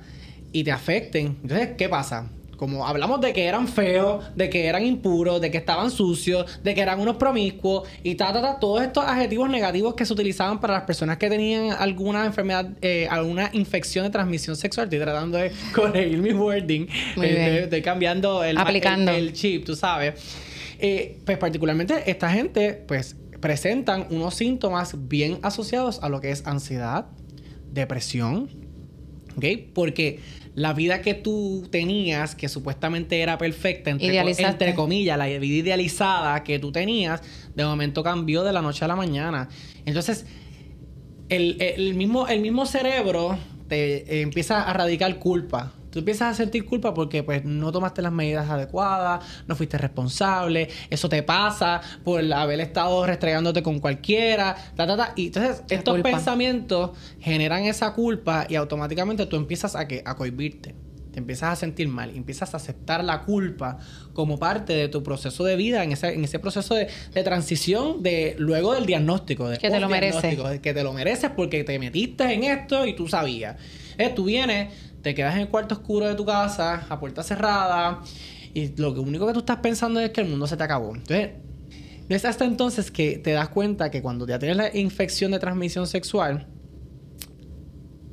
[0.52, 1.38] y te afecten.
[1.42, 2.28] Entonces, ¿qué pasa?
[2.56, 6.74] Como hablamos de que eran feos, de que eran impuros, de que estaban sucios, de
[6.74, 10.60] que eran unos promiscuos y ta, ta, ta, todos estos adjetivos negativos que se utilizaban
[10.60, 14.84] para las personas que tenían alguna enfermedad, eh, alguna infección de transmisión sexual.
[14.88, 16.82] Estoy tratando de corregir mi wording.
[16.82, 16.88] Eh.
[17.16, 17.24] Estoy,
[17.64, 19.10] estoy cambiando el, Aplicando.
[19.10, 20.14] el- el chip, tú sabes.
[20.78, 26.46] Eh, pues particularmente esta gente, pues presentan unos síntomas bien asociados a lo que es
[26.46, 27.06] ansiedad,
[27.72, 28.50] depresión,
[29.36, 29.44] ¿ok?
[29.72, 30.20] Porque
[30.54, 36.42] la vida que tú tenías, que supuestamente era perfecta, entre, entre comillas, la vida idealizada
[36.42, 37.22] que tú tenías,
[37.54, 39.48] de momento cambió de la noche a la mañana.
[39.86, 40.26] Entonces,
[41.28, 43.38] el, el mismo, el mismo cerebro
[43.68, 45.72] te eh, empieza a radicar culpa.
[45.90, 50.68] Tú empiezas a sentir culpa porque pues no tomaste las medidas adecuadas, no fuiste responsable,
[50.88, 55.12] eso te pasa por haber estado restregándote con cualquiera, ta, ta, ta.
[55.16, 56.10] Y entonces La estos culpa.
[56.10, 60.74] pensamientos generan esa culpa y automáticamente tú empiezas a, que, a cohibirte.
[61.12, 63.78] Te empiezas a sentir mal, empiezas a aceptar la culpa
[64.12, 68.00] como parte de tu proceso de vida, en ese, en ese proceso de, de transición
[68.00, 69.48] de luego del diagnóstico.
[69.48, 70.38] de Que te lo mereces.
[70.60, 73.56] que te lo mereces porque te metiste en esto y tú sabías.
[73.98, 74.72] Eh, tú vienes,
[75.02, 78.02] te quedas en el cuarto oscuro de tu casa, a puerta cerrada,
[78.54, 80.94] y lo único que tú estás pensando es que el mundo se te acabó.
[80.94, 81.30] Entonces,
[82.08, 85.38] no es hasta entonces que te das cuenta que cuando ya tienes la infección de
[85.38, 86.48] transmisión sexual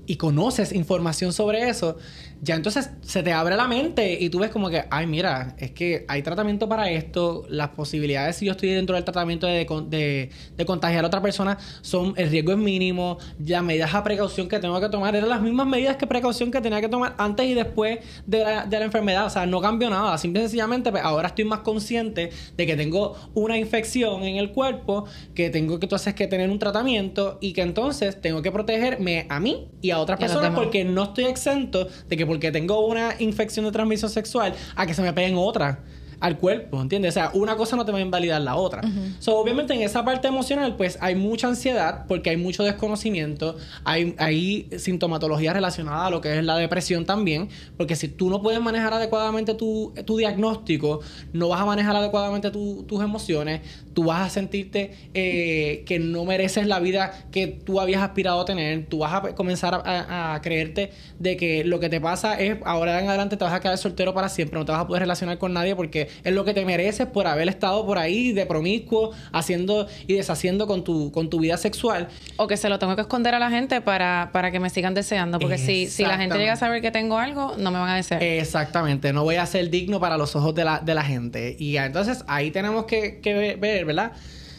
[0.05, 1.97] y conoces información sobre eso,
[2.41, 5.71] ya entonces se te abre la mente y tú ves como que, ay, mira, es
[5.71, 10.29] que hay tratamiento para esto, las posibilidades si yo estoy dentro del tratamiento de, de-
[10.55, 14.59] de contagiar a otra persona son, el riesgo es mínimo, las medidas a precaución que
[14.59, 17.53] tengo que tomar eran las mismas medidas que precaución que tenía que tomar antes y
[17.53, 21.03] después de la, de la enfermedad, o sea, no cambió nada, simple y sencillamente pues,
[21.03, 25.85] ahora estoy más consciente de que tengo una infección en el cuerpo, que tengo que
[25.87, 29.99] entonces que tener un tratamiento y que entonces tengo que protegerme a mí y a
[29.99, 34.11] otras Y personas porque no estoy exento de que porque tengo una infección de transmisión
[34.11, 35.77] sexual a que se me peguen otras
[36.19, 37.11] al cuerpo, ¿entiendes?
[37.11, 38.81] O sea, una cosa no te va a invalidar la otra.
[39.19, 44.15] So, obviamente en esa parte emocional, pues hay mucha ansiedad porque hay mucho desconocimiento, hay,
[44.17, 48.59] hay sintomatología relacionada a lo que es la depresión también, porque si tú no puedes
[48.61, 51.01] manejar adecuadamente tu, tu diagnóstico,
[51.33, 53.61] no vas a manejar adecuadamente tu- tus emociones,
[53.93, 58.45] tú vas a sentirte eh, que no mereces la vida que tú habías aspirado a
[58.45, 62.39] tener, tú vas a comenzar a, a- a creerte de que lo que te pasa
[62.39, 64.87] es ahora en adelante te vas a quedar soltero para siempre, no te vas a
[64.87, 68.31] poder relacionar con nadie porque es lo que te mereces por haber estado por ahí
[68.33, 72.07] de promiscuo, haciendo y deshaciendo con tu, con tu vida sexual.
[72.37, 74.93] O que se lo tengo que esconder a la gente para, para que me sigan
[74.93, 75.39] deseando.
[75.39, 77.95] Porque si, si la gente llega a saber que tengo algo, no me van a
[77.95, 78.21] desear.
[78.23, 81.55] Exactamente, no voy a ser digno para los ojos de la, de la gente.
[81.59, 84.11] Y entonces ahí tenemos que, que ver- ver, ¿verdad?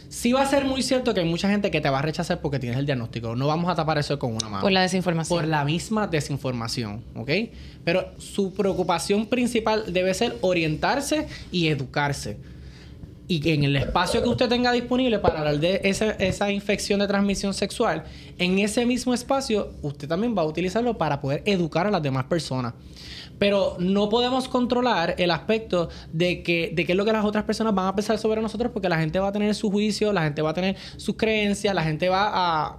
[0.08, 2.40] Sí va a ser muy cierto que hay mucha gente que te va a rechazar
[2.40, 3.36] porque tienes el diagnóstico.
[3.36, 4.62] No vamos a tapar eso con una mano.
[4.62, 5.38] por la desinformación.
[5.38, 7.30] Por la misma desinformación, ¿ok?
[7.84, 12.38] Pero su preocupación principal debe ser orientarse y educarse.
[13.28, 17.06] Y que en el espacio que usted tenga disponible para hablar de esa, infección de
[17.06, 18.04] transmisión sexual,
[18.38, 22.24] en ese mismo espacio usted también va a utilizarlo para poder educar a las demás
[22.24, 22.72] personas.
[23.38, 27.44] Pero no podemos controlar el aspecto de que de qué es lo que las otras
[27.44, 30.22] personas van a pensar sobre nosotros porque la gente va a tener su juicio, la
[30.22, 32.78] gente va a tener sus creencias, la gente va a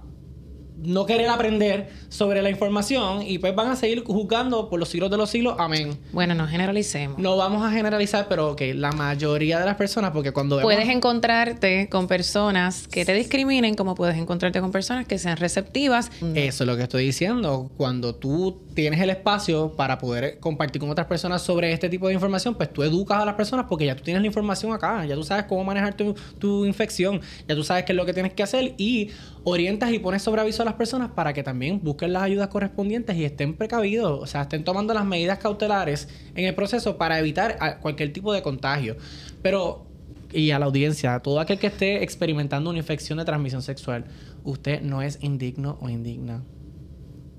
[0.82, 5.10] no querer aprender sobre la información y pues van a seguir juzgando por los siglos
[5.10, 5.56] de los siglos.
[5.58, 5.98] Amén.
[6.12, 7.18] Bueno, no generalicemos.
[7.18, 10.72] No vamos a generalizar, pero que la mayoría de las personas, porque cuando vemos...
[10.72, 16.10] Puedes encontrarte con personas que te discriminen, como puedes encontrarte con personas que sean receptivas.
[16.34, 17.70] Eso es lo que estoy diciendo.
[17.76, 22.14] Cuando tú tienes el espacio para poder compartir con otras personas sobre este tipo de
[22.14, 25.14] información, pues tú educas a las personas porque ya tú tienes la información acá, ya
[25.14, 28.32] tú sabes cómo manejar tu, tu infección, ya tú sabes qué es lo que tienes
[28.32, 29.10] que hacer y
[29.44, 33.16] orientas y pones sobre aviso a las personas para que también busquen las ayudas correspondientes
[33.16, 37.80] y estén precavidos, o sea, estén tomando las medidas cautelares en el proceso para evitar
[37.80, 38.96] cualquier tipo de contagio.
[39.42, 39.86] Pero,
[40.32, 44.04] y a la audiencia, a todo aquel que esté experimentando una infección de transmisión sexual,
[44.44, 46.42] usted no es indigno o indigna.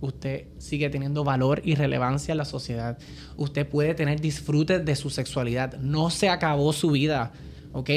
[0.02, 2.98] Usted sigue teniendo valor y relevancia en la sociedad.
[3.38, 5.78] Usted puede tener disfrute de su sexualidad.
[5.80, 7.32] No se acabó su vida,
[7.72, 7.90] ¿ok?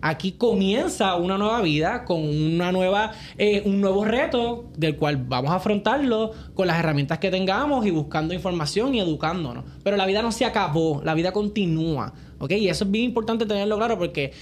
[0.00, 5.50] Aquí comienza una nueva vida con una nueva, eh, un nuevo reto del cual vamos
[5.50, 9.64] a afrontarlo con las herramientas que tengamos y buscando información y educándonos.
[9.82, 12.52] Pero la vida no se acabó, la vida continúa, ¿ok?
[12.52, 14.32] Y eso es bien importante tenerlo claro porque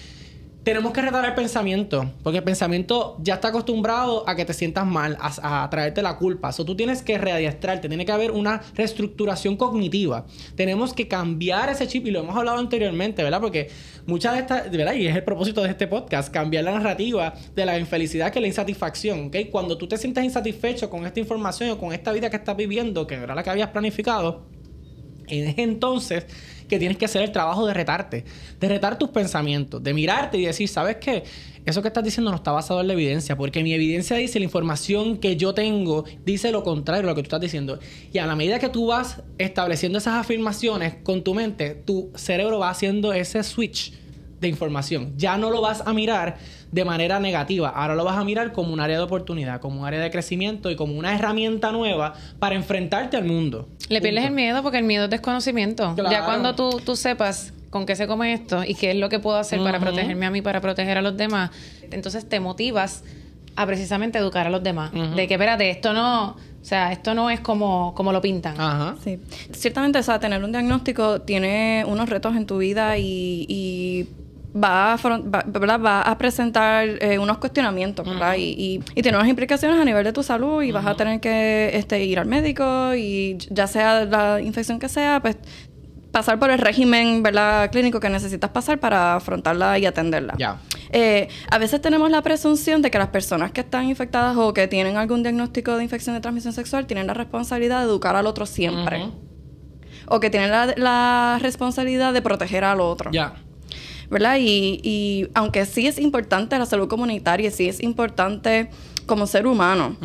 [0.67, 4.85] tenemos que retar el pensamiento, porque el pensamiento ya está acostumbrado a que te sientas
[4.85, 6.51] mal, a, traerte la culpa.
[6.51, 10.27] Eso tú tienes que readiestrarte, tiene que haber una reestructuración cognitiva.
[10.57, 13.41] Tenemos que cambiar ese chip y lo hemos hablado anteriormente, ¿verdad?
[13.41, 13.69] Porque
[14.07, 14.95] muchas de estas, ¿verdad?
[14.95, 18.49] Y es el propósito de este podcast, cambiar la narrativa de la infelicidad que la
[18.49, 19.37] insatisfacción, ¿ok?
[19.53, 23.07] Cuando tú te sientes insatisfecho con esta información o con esta vida que estás viviendo,
[23.07, 24.43] que era la que habías planificado,
[25.29, 26.27] es entonces
[26.69, 28.25] que tienes que hacer el trabajo de retarte,
[28.61, 31.25] de retar tus pensamientos, de mirarte y decir, ¿sabes qué?
[31.65, 34.45] Eso que estás diciendo no está basado en la evidencia, porque mi evidencia dice la
[34.45, 37.81] información que yo tengo, dice lo contrario a lo que tú estás diciendo.
[38.13, 42.61] Y a la medida que tú vas estableciendo esas afirmaciones con tu mente, tu cerebro
[42.61, 43.93] va haciendo ese switch
[44.41, 45.15] de información.
[45.17, 46.39] Ya no lo vas a mirar
[46.77, 49.87] de manera negativa, ahora lo vas a mirar como un área de oportunidad, como un
[49.87, 53.71] área de crecimiento y como una herramienta nueva para enfrentarte al mundo.
[53.89, 55.97] Le pierdes el miedo porque el miedo es desconocimiento.
[56.11, 59.19] Ya cuando tú, tú sepas con qué se come esto y qué es lo que
[59.19, 61.51] puedo hacer para protegerme a mí, para proteger a los demás,
[61.91, 63.05] entonces te motivas
[63.57, 64.93] a precisamente educar a los demás.
[64.93, 66.37] De que, espérate, esto no...
[66.61, 68.61] O sea, esto no es como, como lo pintan.
[68.61, 68.97] Ajá.
[69.03, 69.21] Sí.
[69.53, 74.09] Ciertamente, o sea, tener un diagnóstico tiene unos retos en tu vida y
[74.57, 78.35] va a, va, va a presentar eh, unos cuestionamientos, ¿verdad?
[78.39, 81.71] y, y, tiene unas implicaciones a nivel de tu salud y vas a tener que
[81.75, 85.37] este, ir al médico y ya sea la infección que sea, pues
[86.17, 87.71] pasar por el régimen ¿verdad?
[87.71, 90.35] clínico que necesitas pasar para afrontarla y atenderla.
[90.91, 94.67] Eh, a veces tenemos la presunción de que las personas que están infectadas o que
[94.67, 98.47] tienen algún diagnóstico de infección de transmisión sexual tienen la responsabilidad de educar al otro
[98.47, 99.11] siempre.
[100.09, 103.11] O que tienen la, la, responsabilidad de proteger al otro.
[103.11, 103.35] Ya.
[104.11, 104.37] ¿Verdad?
[104.39, 108.71] Y, y aunque sí es importante la salud comunitaria, sí es importante
[109.07, 109.97] como ser humano,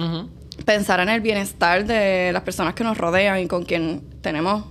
[0.66, 4.64] pensar en el bienestar de las personas que nos rodean y con quien tenemos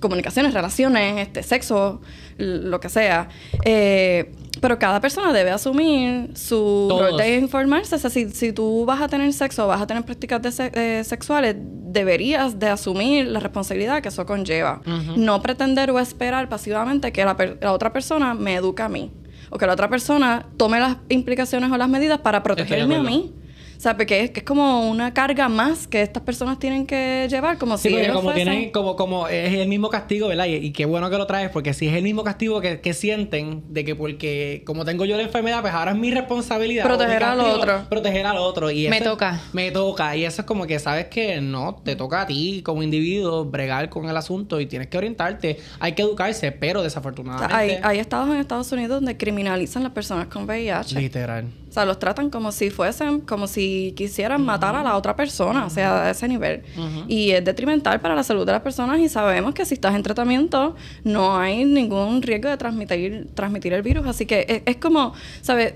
[0.00, 2.00] comunicaciones, relaciones, este, sexo,
[2.38, 3.28] lo que sea.
[3.64, 7.94] Eh, pero cada persona debe asumir su rol de informarse.
[7.94, 11.02] O sea, si, si, tú vas a tener sexo o vas a tener prácticas de
[11.04, 11.56] sexuales,
[11.92, 14.80] deberías de asumir la responsabilidad que eso conlleva.
[15.16, 19.10] No pretender o esperar pasivamente que la, la, otra persona me eduque a mí.
[19.50, 23.32] O que la otra persona tome las implicaciones o las medidas para protegerme a mí.
[23.80, 27.26] O sea, porque es, que es como una carga más que estas personas tienen que
[27.30, 30.44] llevar, como sí, si como tienen, como, como es el mismo castigo, ¿verdad?
[30.44, 33.64] Y, qué bueno que lo traes, porque si es el mismo castigo que, que, sienten
[33.72, 36.84] de que porque como tengo yo la enfermedad, pues ahora es mi responsabilidad.
[36.84, 37.86] Proteger al otro.
[37.88, 38.70] Proteger al otro.
[38.70, 39.40] Y me toca.
[39.54, 40.14] Me toca.
[40.14, 43.88] Y eso es como que sabes que no, te toca a ti como individuo bregar
[43.88, 45.58] con el asunto y tienes que orientarte.
[45.78, 47.54] Hay que educarse, pero desafortunadamente.
[47.54, 51.00] hay, hay estados en Estados Unidos donde criminalizan las personas con VIH.
[51.00, 51.46] Literal.
[51.70, 55.66] O sea, los tratan como si fuesen, como si quisieran matar a la otra persona,
[55.66, 56.64] o sea, a ese nivel.
[57.06, 60.02] Y es detrimental para la salud de las personas y sabemos que si estás en
[60.02, 64.04] tratamiento no hay ningún riesgo de transmitir, transmitir el virus.
[64.08, 65.74] Así que es, es como, ¿sabes?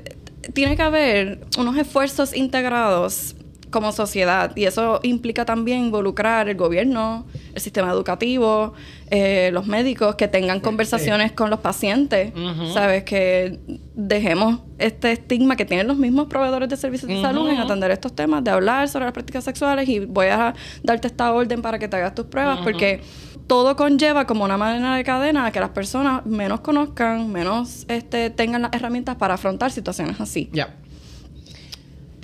[0.53, 3.37] Tiene que haber unos esfuerzos integrados
[3.75, 8.73] como sociedad y eso implica también involucrar el gobierno, el sistema educativo,
[9.11, 12.33] eh, los médicos, que tengan conversaciones con los pacientes,
[12.73, 13.03] ¿sabes?
[13.03, 13.59] Que
[13.97, 18.15] dejemos este estigma que tienen los mismos proveedores de servicios de salud en atender estos
[18.15, 20.55] temas, de hablar sobre las prácticas sexuales y voy a
[20.85, 23.01] darte esta orden para que te hagas tus pruebas, porque
[23.49, 28.31] todo conlleva como una manera de cadena a que las personas menos conozcan, menos este,
[28.31, 30.49] tengan las herramientas para afrontar situaciones así.
[30.53, 30.77] Ya.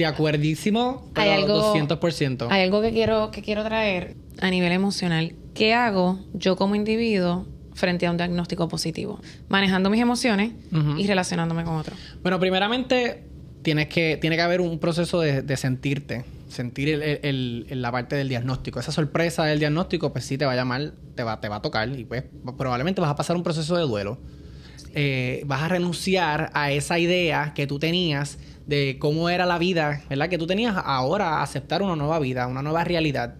[0.00, 2.48] De acuerdísimo, pero Hay algo- 200%.
[2.50, 5.34] Hay algo que quiero, que quiero traer a nivel emocional.
[5.52, 9.20] ¿Qué hago yo como individuo frente a un diagnóstico positivo?
[9.50, 10.96] Manejando mis emociones Ujú.
[10.98, 11.98] y relacionándome con otros.
[12.22, 13.24] Bueno, primeramente
[13.60, 17.92] tienes que, tiene que haber un proceso de, de sentirte, sentir el- el- el- la
[17.92, 18.80] parte del diagnóstico.
[18.80, 21.60] Esa sorpresa del diagnóstico, pues sí te va a llamar, te va, te va a
[21.62, 22.24] tocar y pues
[22.56, 24.16] probablemente vas a pasar un proceso de duelo.
[24.94, 30.02] Eh, vas a renunciar a esa idea que tú tenías de cómo era la vida,
[30.08, 30.28] ¿verdad?
[30.28, 33.34] Que tú tenías ahora aceptar una nueva vida, una nueva realidad.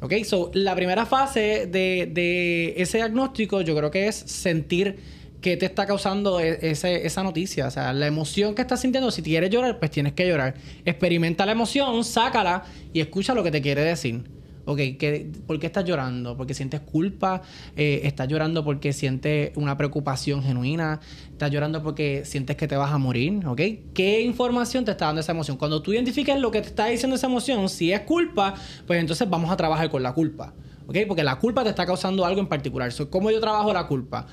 [0.00, 4.98] Ok, so la primera fase de, ese diagnóstico yo creo que es sentir
[5.40, 7.66] que te está causando e- esa noticia.
[7.66, 10.54] O sea, la emoción que estás sintiendo, si quieres llorar, pues tienes que llorar.
[10.84, 14.35] Experimenta la emoción, sácala y escucha lo que te quiere decir.
[14.68, 16.36] Ok, ¿qué- ¿por qué estás llorando?
[16.36, 17.40] ¿Porque sientes culpa?
[17.76, 20.98] Eh, ¿Estás llorando porque sientes una preocupación genuina?
[21.30, 23.46] ¿Estás llorando porque sientes que te vas a morir?
[23.46, 23.60] ¿Ok?
[23.94, 25.56] ¿Qué información te está dando esa emoción?
[25.56, 28.54] Cuando tú identifiques lo que te está diciendo esa emoción, si es culpa,
[28.88, 30.52] pues entonces vamos a trabajar con la culpa.
[30.88, 30.96] ¿Ok?
[31.08, 32.92] Porque la culpa te está causando algo en particular.
[33.08, 34.26] ¿Cómo yo trabajo la culpa?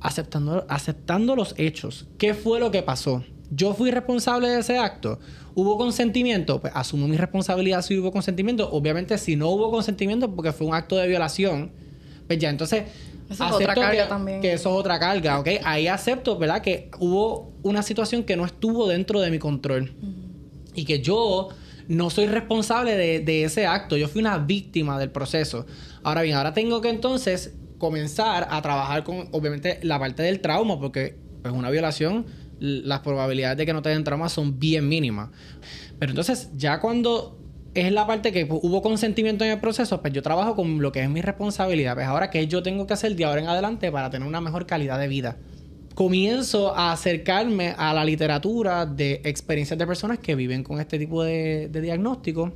[0.00, 2.06] Aceptando, aceptando los hechos.
[2.16, 3.24] ¿Qué fue lo que pasó?
[3.50, 5.18] ¿Yo fui responsable de ese acto?
[5.54, 6.60] ¿Hubo consentimiento?
[6.60, 8.70] Pues asumo mi responsabilidad si hubo consentimiento.
[8.70, 11.72] Obviamente, si no hubo consentimiento porque fue un acto de violación,
[12.26, 12.84] pues ya entonces...
[13.28, 14.40] Esa es otra carga que, también.
[14.40, 15.48] que eso es otra carga, ¿ok?
[15.62, 16.62] Ahí acepto, ¿verdad?
[16.62, 19.92] Que hubo una situación que no estuvo dentro de mi control.
[20.74, 21.48] Y que yo
[21.86, 23.96] no soy responsable de, de ese acto.
[23.96, 25.64] Yo fui una víctima del proceso.
[26.02, 30.78] Ahora bien, ahora tengo que entonces comenzar a trabajar con, obviamente, la parte del trauma,
[30.78, 32.26] porque pues una violación,
[32.60, 35.30] las probabilidades de que no te den trauma son bien mínimas.
[35.98, 37.38] Pero entonces, ya cuando
[37.74, 41.02] es la parte que hubo consentimiento en el proceso, pues yo trabajo con lo que
[41.02, 41.94] es mi responsabilidad.
[41.94, 44.66] Pues ahora, ¿qué yo tengo que hacer de ahora en adelante para tener una mejor
[44.66, 45.36] calidad de vida?
[45.94, 51.22] comienzo a acercarme a la literatura de experiencias de personas que viven con este tipo
[51.22, 52.52] de, de diagnóstico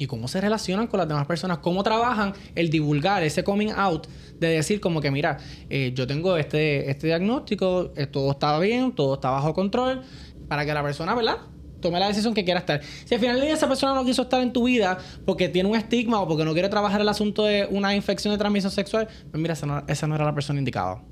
[0.00, 4.06] y cómo se relacionan con las demás personas, cómo trabajan el divulgar ese coming out
[4.38, 5.36] de decir como que mira,
[5.68, 10.02] eh, yo tengo este, este diagnóstico, eh, todo está bien, todo está bajo control,
[10.48, 11.36] para que la persona, ¿verdad?
[11.82, 12.80] Tome la decisión que quiera estar.
[13.04, 14.96] Si al final del día esa persona no quiso estar en tu vida
[15.26, 18.38] porque tiene un estigma o porque no quiere trabajar el asunto de una infección de
[18.38, 21.02] transmisión sexual, pues mira, esa no, esa no era la persona indicada.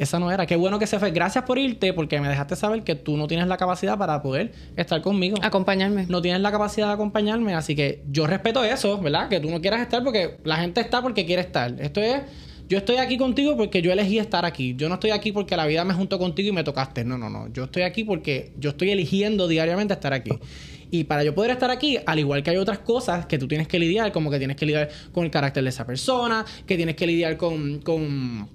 [0.00, 0.46] Esa no era.
[0.46, 1.10] Qué bueno que se fue.
[1.10, 4.50] Gracias por irte porque me dejaste saber que tú no tienes la capacidad para poder
[4.74, 5.36] estar conmigo.
[5.42, 6.06] Acompañarme.
[6.08, 7.54] No tienes la capacidad de acompañarme.
[7.54, 9.28] Así que yo respeto eso, ¿verdad?
[9.28, 11.78] Que tú no quieras estar porque la gente está porque quiere estar.
[11.78, 12.22] Esto es...
[12.66, 14.74] Yo estoy aquí contigo porque yo elegí estar aquí.
[14.74, 17.04] Yo no estoy aquí porque la vida me juntó contigo y me tocaste.
[17.04, 17.52] No, no, no.
[17.52, 20.30] Yo estoy aquí porque yo estoy eligiendo diariamente estar aquí.
[20.90, 23.68] Y para yo poder estar aquí, al igual que hay otras cosas que tú tienes
[23.68, 26.96] que lidiar, como que tienes que lidiar con el carácter de esa persona, que tienes
[26.96, 28.48] que lidiar con, con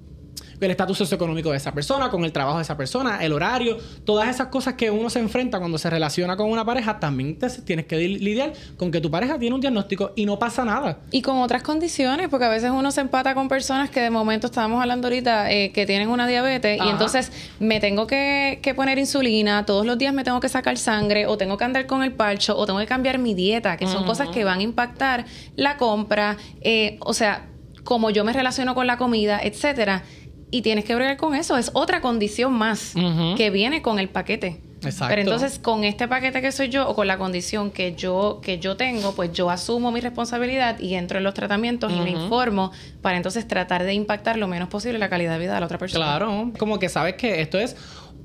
[0.59, 4.29] el estatus socioeconómico de esa persona, con el trabajo de esa persona, el horario, todas
[4.29, 7.85] esas cosas que uno se enfrenta cuando se relaciona con una pareja, también te- tienes
[7.85, 10.99] que li- lidiar con que tu pareja tiene un diagnóstico y no pasa nada.
[11.11, 14.47] Y con otras condiciones, porque a veces uno se empata con personas que de momento
[14.47, 16.89] estábamos hablando ahorita eh, que tienen una diabetes Ajá.
[16.89, 20.77] y entonces me tengo que, que poner insulina, todos los días me tengo que sacar
[20.77, 23.87] sangre o tengo que andar con el parcho o tengo que cambiar mi dieta, que
[23.87, 25.25] son cosas que van a impactar
[25.55, 27.47] la compra, eh, o sea,
[27.83, 30.03] como yo me relaciono con la comida, etcétera.
[30.51, 31.57] Y tienes que bregar con eso.
[31.57, 32.93] Es otra condición más
[33.35, 34.61] que viene con el paquete.
[34.83, 35.07] Exacto.
[35.09, 38.59] Pero entonces, con este paquete que soy yo o con la condición que yo, que
[38.59, 42.71] yo tengo, pues yo asumo mi responsabilidad y entro en los tratamientos y me informo
[43.01, 45.77] para entonces tratar de impactar lo menos posible la calidad de vida de la otra
[45.77, 46.05] persona.
[46.05, 47.75] Claro, como que sabes que esto es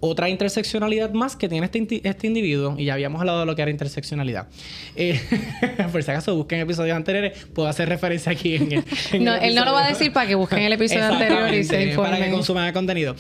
[0.00, 3.62] otra interseccionalidad más que tiene este, este individuo, y ya habíamos hablado de lo que
[3.62, 4.48] era interseccionalidad.
[4.96, 5.20] Eh,
[5.92, 9.42] por si acaso busquen episodios anteriores, puedo hacer referencia aquí en el, en No, el
[9.50, 11.96] él no lo va a decir para que busquen el episodio anterior y se Exactamente,
[11.96, 12.32] Para que informen.
[12.32, 13.14] consuman el contenido.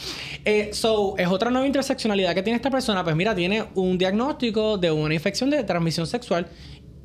[0.44, 3.04] Eh, so, es otra nueva interseccionalidad que tiene esta persona.
[3.04, 6.46] Pues mira, tiene un diagnóstico de una infección de transmisión sexual.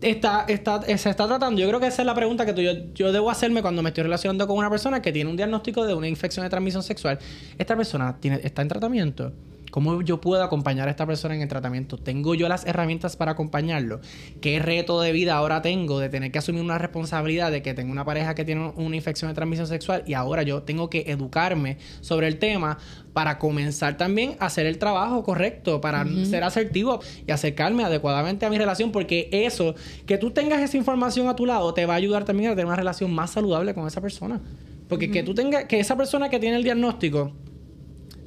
[0.02, 1.60] Está, está, eh, se está tratando.
[1.60, 3.90] Yo creo que esa es la pregunta que tú- yo, yo debo hacerme cuando me
[3.90, 7.18] estoy relacionando con una persona que tiene un diagnóstico de una infección de transmisión sexual.
[7.58, 9.32] Esta persona tiene, está en tratamiento.
[9.76, 11.98] ¿Cómo yo puedo acompañar a esta persona en el tratamiento?
[11.98, 14.00] ¿Tengo yo las herramientas para acompañarlo?
[14.40, 17.92] ¿Qué reto de vida ahora tengo de tener que asumir una responsabilidad de que tengo
[17.92, 21.78] una pareja que tiene una infección de transmisión sexual y ahora yo tengo que educarme
[22.00, 22.78] sobre el tema
[23.12, 28.50] para comenzar también a hacer el trabajo correcto, para ser asertivo y acercarme adecuadamente a
[28.50, 31.98] mi relación, porque eso, que tú tengas esa información a tu lado, te va a
[31.98, 34.42] ayudar también a tener una relación más saludable con esa persona.
[34.88, 37.34] Porque que tú tengas, que esa persona que tiene el diagnóstico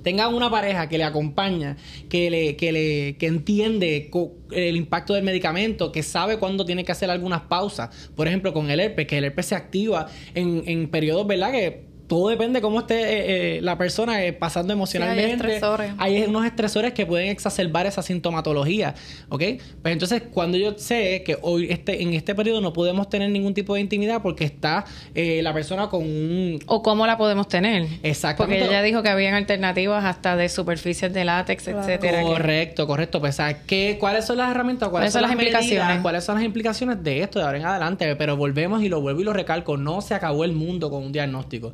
[0.09, 1.77] tenga una pareja que le acompaña,
[2.09, 4.11] que le, que le, que entiende
[4.53, 8.11] el impacto del medicamento, que sabe cuándo tiene que hacer algunas pausas.
[8.17, 11.53] Por ejemplo, con el herpes, que el herpes se activa en, en periodos, ¿verdad?
[11.53, 15.61] Que todo depende de cómo esté eh, eh, la persona eh, pasando emocionalmente.
[15.99, 18.95] hay, unos estresores que pueden exacerbar esa sintomatología,
[19.29, 19.43] ¿ok?
[19.83, 23.53] Pues entonces, cuando yo sé que hoy este, en este periodo no podemos tener ningún
[23.53, 26.59] tipo de intimidad porque está la persona con un...
[26.67, 27.87] O cómo la podemos tener.
[28.03, 28.63] Exactamente.
[28.63, 32.23] Porque ella dijo que habían alternativas hasta de superficies de látex, etcétera.
[32.23, 33.21] Correcto, correcto.
[33.21, 34.89] Pues, ¿qué, ¿cuáles son las herramientas?
[34.89, 36.01] ¿Cuáles, son las, implicaciones?
[36.01, 38.17] ¿Cuáles son las implicaciones de esto de ahora en adelante?
[38.17, 39.77] Pero volvemos y lo vuelvo y lo recalco.
[39.77, 41.73] No se acabó el mundo con un diagnóstico.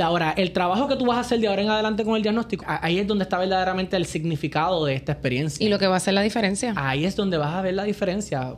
[0.00, 2.64] Ahora, el trabajo que tú vas a hacer de ahora en adelante con el diagnóstico,
[2.66, 5.64] ahí es donde está verdaderamente el significado de esta experiencia.
[5.64, 6.74] Y lo que va a hacer la diferencia.
[6.76, 8.56] Ahí es donde vas a ver la diferencia.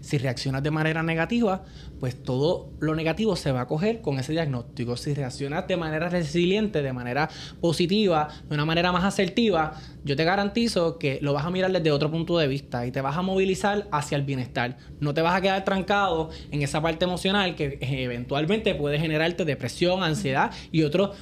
[0.00, 1.64] Si reaccionas de manera negativa,
[1.98, 4.96] pues todo lo negativo se va a coger con ese diagnóstico.
[4.96, 7.28] Si reaccionas de manera resiliente, de manera
[7.60, 9.74] positiva, de una manera más asertiva,
[10.04, 13.00] yo te garantizo que lo vas a mirar desde otro punto de vista y te
[13.00, 14.78] vas a movilizar hacia el bienestar.
[15.00, 20.02] No te vas a quedar trancado en esa parte emocional que eventualmente puede generarte depresión,
[20.02, 21.16] ansiedad y otros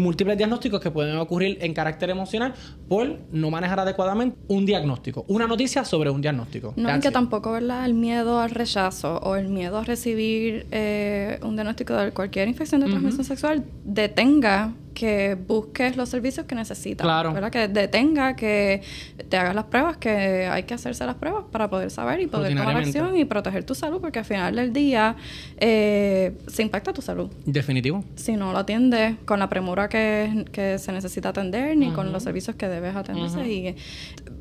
[0.00, 2.54] múltiples diagnósticos que pueden ocurrir en carácter emocional
[2.88, 6.74] por no manejar adecuadamente un diagnóstico, una noticia sobre un diagnóstico.
[6.76, 7.84] No, es que tampoco, ¿verdad?
[7.84, 12.80] El miedo al rechazo o el miedo a recibir eh, un diagnóstico de cualquier infección
[12.80, 17.06] de transmisión sexual detenga que busques los servicios que necesitas.
[17.06, 17.32] Claro.
[17.32, 17.50] ¿verdad?
[17.50, 18.82] Que detenga, que
[19.30, 22.54] te hagas las pruebas, que hay que hacerse las pruebas para poder saber y poder
[22.54, 25.16] tomar acción y proteger tu salud, porque al final del día
[25.56, 27.30] eh, se impacta tu salud.
[27.46, 28.04] Definitivo.
[28.14, 32.22] Si no lo atiendes con la premura que, que se necesita atender, ni con los
[32.22, 33.48] servicios que debes atenderse.
[33.50, 33.68] Y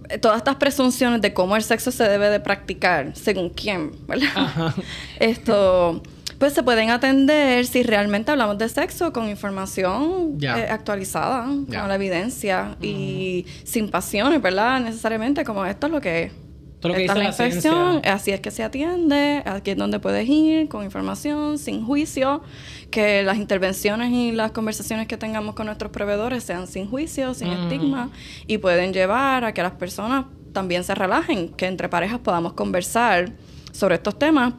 [0.10, 4.76] eh, todas estas presunciones de cómo el sexo se debe de practicar, según quién, ¿verdad?
[5.22, 6.04] Esto
[6.40, 11.96] pues se pueden atender si realmente hablamos de sexo con información eh, actualizada, con la
[11.96, 14.80] evidencia y sin pasiones, ¿verdad?
[14.80, 16.32] Necesariamente como esto es lo que es.
[16.80, 20.00] Todo lo que Esta es la infección, así es que se atiende, aquí es donde
[20.00, 22.42] puedes ir con información, sin juicio,
[22.90, 27.50] que las intervenciones y las conversaciones que tengamos con nuestros proveedores sean sin juicio, sin
[27.50, 28.12] estigma
[28.48, 33.34] y pueden llevar a que las personas también se relajen, que entre parejas podamos conversar
[33.74, 34.54] sobre estos temas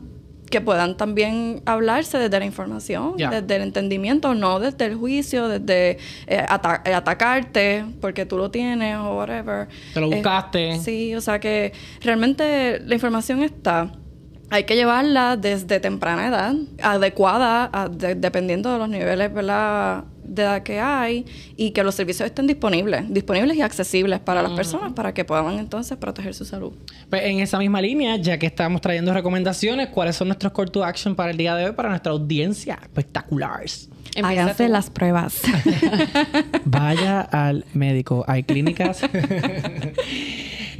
[0.50, 5.92] que puedan también hablarse desde la información, desde el entendimiento, no desde el juicio, desde
[5.92, 9.68] eh, eh, atacarte porque tú lo tienes o whatever.
[9.94, 10.78] Te lo buscaste.
[10.80, 11.72] sí, o sea que
[12.02, 13.92] realmente la información está
[14.52, 17.70] hay que llevarla desde temprana edad, adecuada,
[18.16, 20.04] dependiendo de los niveles ¿verdad?
[20.30, 21.26] De edad que hay,
[21.56, 25.58] y que los servicios estén disponibles, disponibles y accesibles para las personas para que puedan
[25.58, 26.72] entonces proteger su salud.
[27.08, 30.84] Pues en esa misma línea, ya que estamos trayendo recomendaciones, ¿cuáles son nuestros call to
[30.84, 33.90] action para el día de hoy para nuestra audiencia espectaculares?
[34.22, 35.42] Háganse las pruebas.
[36.64, 38.24] Vaya al médico.
[38.26, 39.02] Hay clínicas.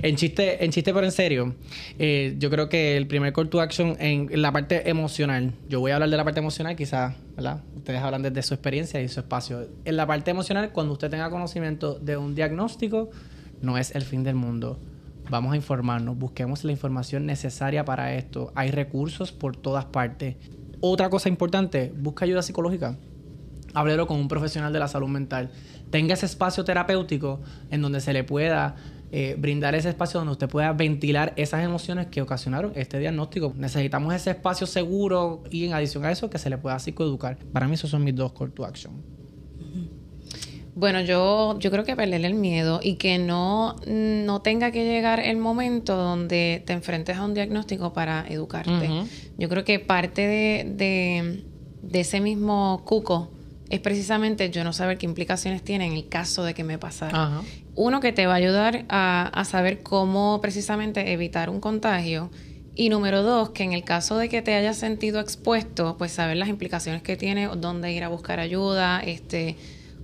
[0.03, 1.55] en chiste, en chiste, pero en serio,
[1.99, 5.91] eh, yo creo que el primer call to action en la parte emocional, yo voy
[5.91, 7.63] a hablar de la parte emocional, quizás, ¿verdad?
[7.77, 9.69] Ustedes hablan desde su experiencia y su espacio.
[9.85, 13.11] En la parte emocional, cuando usted tenga conocimiento de un diagnóstico,
[13.61, 14.79] no es el fin del mundo.
[15.29, 18.53] Vamos a informarnos, busquemos la información necesaria para esto.
[18.55, 20.37] Hay recursos por todas partes.
[20.81, 22.97] Otra cosa importante, busca ayuda psicológica.
[23.75, 25.51] Háblelo con un profesional de la salud mental.
[25.91, 27.41] Tenga ese espacio terapéutico
[27.71, 28.77] en donde se le pueda
[29.13, 33.53] eh, brindar ese espacio donde usted pueda ventilar esas emociones que ocasionaron este diagnóstico.
[33.57, 37.39] Necesitamos ese espacio seguro y en adición a eso que se le pueda psicoeducar.
[37.53, 38.93] Para mí esos son mis dos call to action.
[40.77, 45.19] Bueno, yo, yo creo que perderle el miedo y que no, no tenga que llegar
[45.19, 48.89] el momento donde te enfrentes a un diagnóstico para educarte.
[49.37, 51.43] Yo creo que parte de,
[51.83, 53.31] de ese mismo cuco
[53.71, 57.41] es precisamente yo no saber qué implicaciones tiene en el caso de que me pasara.
[57.77, 62.31] Uno, que te va a ayudar a, saber cómo precisamente evitar un contagio.
[62.75, 66.37] Y número dos, que en el caso de que te hayas sentido expuesto, pues saber
[66.37, 69.57] las implicaciones que tiene, dónde ir a buscar ayuda, este,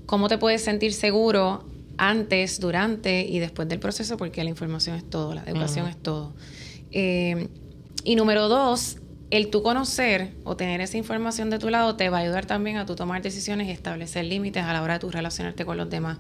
[0.07, 1.65] cómo te puedes sentir seguro
[1.99, 6.35] antes, durante y después del proceso, porque la información es todo, la educación es todo.
[6.93, 7.49] Eh,
[8.05, 8.99] y número dos,
[9.31, 12.77] el tú conocer o tener esa información de tu lado te va a ayudar también
[12.77, 15.91] a tú tomar decisiones y establecer límites a la hora de tú relacionarte con los
[15.91, 16.19] demás.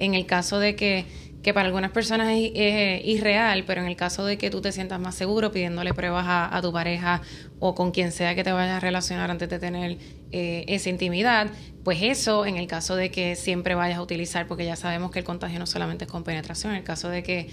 [0.00, 1.06] En el caso de que
[1.42, 4.98] que para algunas personas es, irreal, pero en el caso de que tú te sientas
[5.00, 7.22] más seguro pidiéndole pruebas a, tu pareja
[7.60, 9.98] o con quien sea que te vayas a relacionar antes de tener
[10.32, 11.48] eh, esa intimidad,
[11.84, 15.20] pues eso en el caso de que siempre vayas a utilizar, porque ya sabemos que
[15.20, 17.48] el contagio no solamente es con penetración, en el caso de que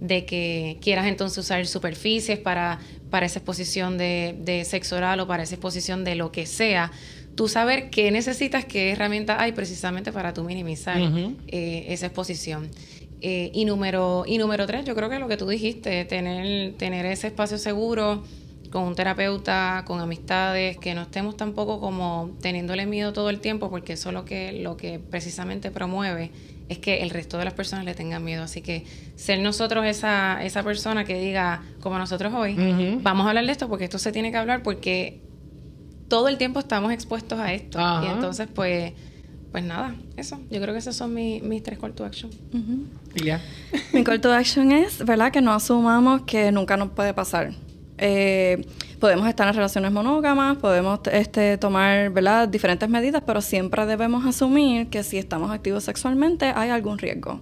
[0.00, 2.80] de que quieras entonces usar superficies para,
[3.10, 6.90] para esa exposición de, de sexo oral o para esa exposición de lo que sea,
[7.34, 11.00] tú saber qué necesitas, qué herramientas hay precisamente para tú minimizar
[11.48, 12.68] eh, esa exposición.
[13.22, 17.04] Eh, y, número, y número tres, yo creo que lo que tú dijiste, tener, tener
[17.06, 18.24] ese espacio seguro
[18.70, 23.68] con un terapeuta, con amistades, que no estemos tampoco como teniéndole miedo todo el tiempo,
[23.68, 26.30] porque eso lo que, lo que precisamente promueve
[26.70, 28.44] es que el resto de las personas le tengan miedo.
[28.44, 28.84] Así que
[29.16, 32.54] ser nosotros esa, esa persona que diga, como nosotros hoy,
[33.02, 35.20] vamos a hablar de esto porque esto se tiene que hablar porque
[36.06, 37.80] todo el tiempo estamos expuestos a esto.
[38.04, 38.92] Y entonces, pues,
[39.50, 40.38] pues nada, eso.
[40.48, 42.30] Yo creo que esos son mis, mis tres call to action.
[43.16, 43.42] Y ya.
[43.92, 45.32] Mi call to action es, ¿verdad?
[45.32, 47.50] Que no asumamos que nunca nos puede pasar.
[47.98, 48.64] Eh,
[49.00, 52.46] podemos estar en relaciones monógamas, podemos este, tomar ¿verdad?
[52.46, 57.40] diferentes medidas, pero siempre debemos asumir que si estamos activos sexualmente hay algún riesgo.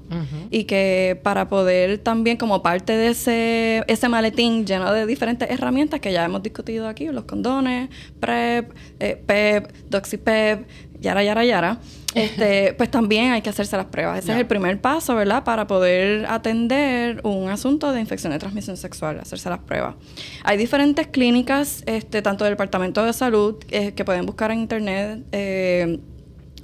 [0.50, 6.00] Y que para poder también, como parte de ese, ese maletín lleno de diferentes herramientas
[6.00, 7.90] que ya hemos discutido aquí, los condones,
[8.20, 10.66] PrEP, eh, PEP, DoxyPEP,
[11.00, 11.78] yara, yara, yara,
[12.14, 14.18] este, pues también hay que hacerse las pruebas.
[14.20, 15.44] Ese es el primer paso, ¿verdad?
[15.44, 19.94] Para poder atender un asunto de infección de transmisión sexual, hacerse las pruebas.
[20.44, 25.24] Hay diferentes clínicas, este, tanto del Departamento de Salud, eh, que pueden buscar en Internet.
[25.32, 26.00] Eh,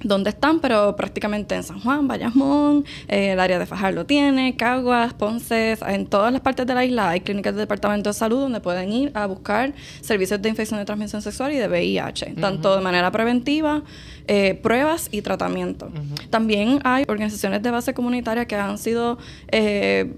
[0.03, 5.13] dónde están, pero prácticamente en San Juan, Bayamón, eh, el área de Fajardo tiene, Caguas,
[5.13, 8.61] Ponce, en todas las partes de la isla hay clínicas del Departamento de Salud donde
[8.61, 12.81] pueden ir a buscar servicios de infección de transmisión sexual y de VIH, tanto de
[12.81, 13.83] manera preventiva,
[14.27, 15.89] eh, pruebas y tratamiento.
[16.29, 19.17] También hay organizaciones de base comunitaria que han sido...
[19.51, 20.13] Eh,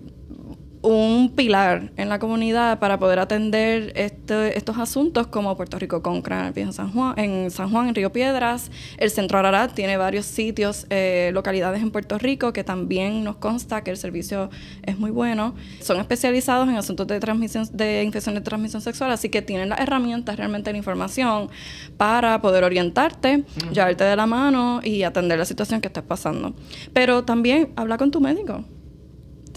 [0.87, 6.53] un pilar en la comunidad para poder atender este, estos asuntos como Puerto Rico Concra
[6.55, 8.71] en San Juan, en San Juan, en Río Piedras.
[8.97, 13.83] El Centro Ararat tiene varios sitios, eh, localidades en Puerto Rico que también nos consta
[13.83, 14.49] que el servicio
[14.83, 15.55] es muy bueno.
[15.81, 19.81] Son especializados en asuntos de transmisión, de infección de transmisión sexual, así que tienen las
[19.81, 21.49] herramientas, realmente la información
[21.97, 26.53] para poder orientarte, llevarte de la mano y atender la situación que estés pasando.
[26.93, 28.63] Pero también habla con tu médico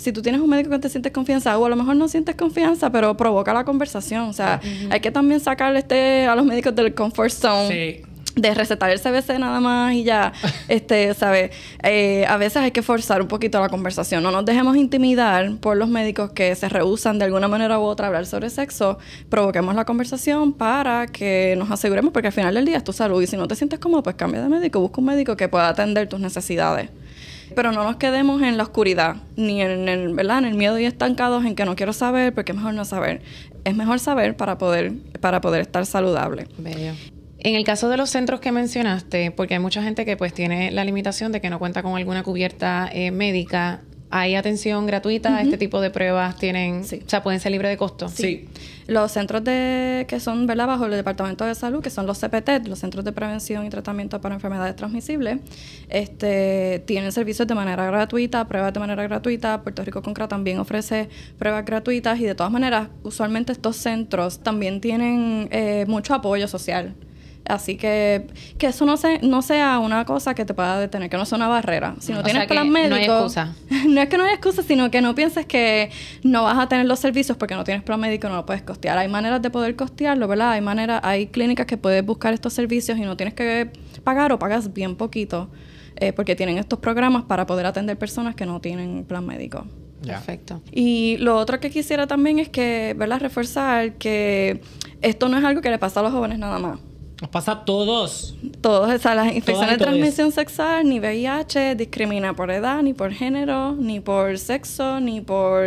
[0.00, 2.34] si tú tienes un médico que te sientes confianza o a lo mejor no sientes
[2.34, 4.22] confianza, pero provoca la conversación.
[4.22, 8.02] O sea, hay que también sacarle este a los médicos del comfort zone.
[8.36, 10.32] De recetar el CBC nada más y ya,
[10.68, 11.50] este, ¿sabes?
[11.82, 14.22] Eh, a veces hay que forzar un poquito la conversación.
[14.22, 18.06] No nos dejemos intimidar por los médicos que se rehusan de alguna manera u otra
[18.06, 18.98] a hablar sobre sexo.
[19.28, 23.20] Provoquemos la conversación para que nos aseguremos, porque al final del día es tu salud
[23.20, 25.68] y si no te sientes cómodo, pues cambia de médico, busca un médico que pueda
[25.68, 26.88] atender tus necesidades.
[27.54, 30.38] Pero no nos quedemos en la oscuridad, ni en el, ¿verdad?
[30.38, 33.22] en el miedo y estancados en que no quiero saber porque es mejor no saber.
[33.64, 36.46] Es mejor saber para poder, para poder estar saludable.
[37.42, 40.70] En el caso de los centros que mencionaste, porque hay mucha gente que pues tiene
[40.70, 43.80] la limitación de que no cuenta con alguna cubierta eh, médica,
[44.10, 45.40] ¿hay atención gratuita?
[45.40, 48.08] ¿Este tipo de pruebas tienen, o sea, pueden ser libres de costo?
[48.08, 48.48] sí.
[48.86, 50.66] Los centros de que son ¿verdad?
[50.66, 54.20] bajo el Departamento de Salud, que son los CPT, los Centros de Prevención y Tratamiento
[54.20, 55.38] para Enfermedades Transmisibles,
[55.88, 59.62] este, tienen servicios de manera gratuita, pruebas de manera gratuita.
[59.62, 61.08] Puerto Rico Concra también ofrece
[61.38, 66.96] pruebas gratuitas y de todas maneras, usualmente estos centros también tienen eh, mucho apoyo social.
[67.46, 68.26] Así que
[68.58, 71.36] que eso no, se, no sea una cosa que te pueda detener, que no sea
[71.36, 71.94] una barrera.
[72.00, 72.90] Si no tienes plan médico...
[72.90, 73.54] No hay excusa.
[73.88, 75.90] no es que no hay excusa, sino que no pienses que
[76.22, 78.62] no vas a tener los servicios porque no tienes plan médico y no lo puedes
[78.62, 78.98] costear.
[78.98, 80.52] Hay maneras de poder costearlo, ¿verdad?
[80.52, 83.70] Hay maneras, hay clínicas que puedes buscar estos servicios y no tienes que
[84.04, 85.50] pagar o pagas bien poquito
[85.96, 89.66] eh, porque tienen estos programas para poder atender personas que no tienen plan médico.
[90.06, 90.62] Perfecto.
[90.72, 93.20] Y lo otro que quisiera también es que, ¿verdad?
[93.20, 94.62] Reforzar que
[95.02, 96.78] esto no es algo que le pasa a los jóvenes nada más.
[97.20, 98.34] Nos pasa a todos.
[98.62, 103.12] Todos, o sea, las infecciones de transmisión sexual, ni VIH, discrimina por edad, ni por
[103.12, 105.62] género, ni por sexo, ni por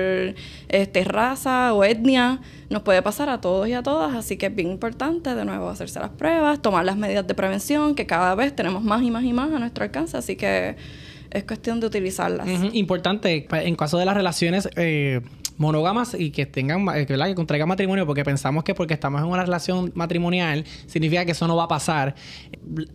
[0.70, 2.40] este, raza o etnia.
[2.72, 5.70] Nos puede pasar a todos y a todas, así que es bien importante de nuevo
[5.70, 9.24] hacerse las pruebas, tomar las medidas de prevención, que cada vez tenemos más y más
[9.24, 10.76] y más a nuestro alcance, así que
[11.30, 12.48] es cuestión de utilizarlas.
[12.74, 15.22] Importante, en caso de las relaciones eh,
[15.64, 17.28] monógamas y que tengan, eh, ¿verdad?
[17.28, 21.48] que contraigan matrimonio, porque pensamos que porque estamos en una relación matrimonial significa que eso
[21.48, 22.16] no va a pasar.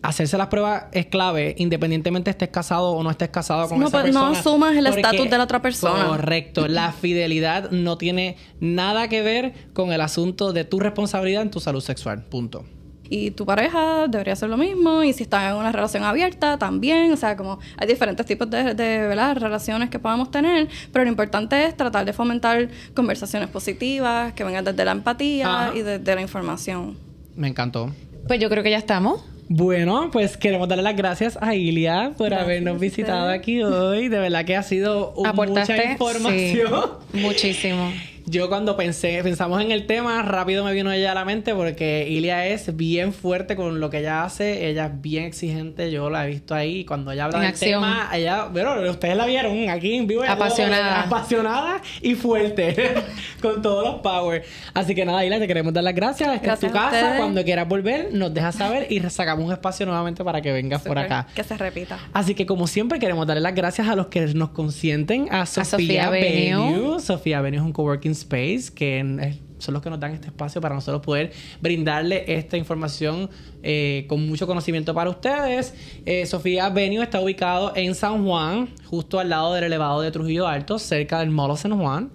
[0.01, 4.03] Hacerse las pruebas es clave, independientemente estés casado o no estés casado con esa pues,
[4.03, 4.29] persona.
[4.29, 6.05] No asumas el estatus de la otra persona.
[6.05, 6.67] Correcto.
[6.67, 11.59] La fidelidad no tiene nada que ver con el asunto de tu responsabilidad en tu
[11.59, 12.23] salud sexual.
[12.23, 12.65] Punto.
[13.09, 17.11] Y tu pareja debería hacer lo mismo, y si estás en una relación abierta, también,
[17.11, 19.37] o sea, como hay diferentes tipos de, de ¿verdad?
[19.37, 24.65] relaciones que podamos tener, pero lo importante es tratar de fomentar conversaciones positivas, que vengan
[24.65, 26.97] desde la empatía y desde la información.
[27.35, 27.91] Me encantó.
[28.27, 29.23] Pues yo creo que ya estamos.
[29.51, 34.07] Bueno, pues queremos darle las gracias a Ilia por habernos visitado aquí hoy.
[34.07, 36.71] De verdad que ha sido mucha información.
[37.13, 37.91] muchísimo.
[38.25, 42.07] Yo cuando pensé, pensamos en el tema, rápido me vino ella a la mente porque
[42.09, 46.25] Ilia es bien fuerte con lo que ella hace, ella es bien exigente, yo la
[46.25, 50.07] he visto ahí, cuando ella habla del tema, ella, bueno, ustedes la vieron aquí en
[50.07, 52.93] vivo, apasionada, apasionada y fuerte,
[53.41, 54.43] con todos los power.
[54.73, 57.67] Así que nada, Ilia, te queremos dar las gracias, esta es tu casa, cuando quieras
[57.67, 61.27] volver, nos dejas saber y sacamos un espacio nuevamente para que vengas por acá.
[61.35, 61.99] Que se repita.
[62.13, 66.09] Así que como siempre queremos darle las gracias a los que nos consienten, a Sofía,
[66.09, 70.61] a Sofía Venue es un coworking Space, que son los que nos dan este espacio
[70.61, 73.29] para nosotros poder brindarle esta información
[73.61, 75.73] eh, con mucho conocimiento para ustedes.
[76.05, 80.47] Eh, Sofía Venue está ubicado en San Juan, justo al lado del elevado de Trujillo
[80.47, 82.09] Alto, cerca del Molo San Juan.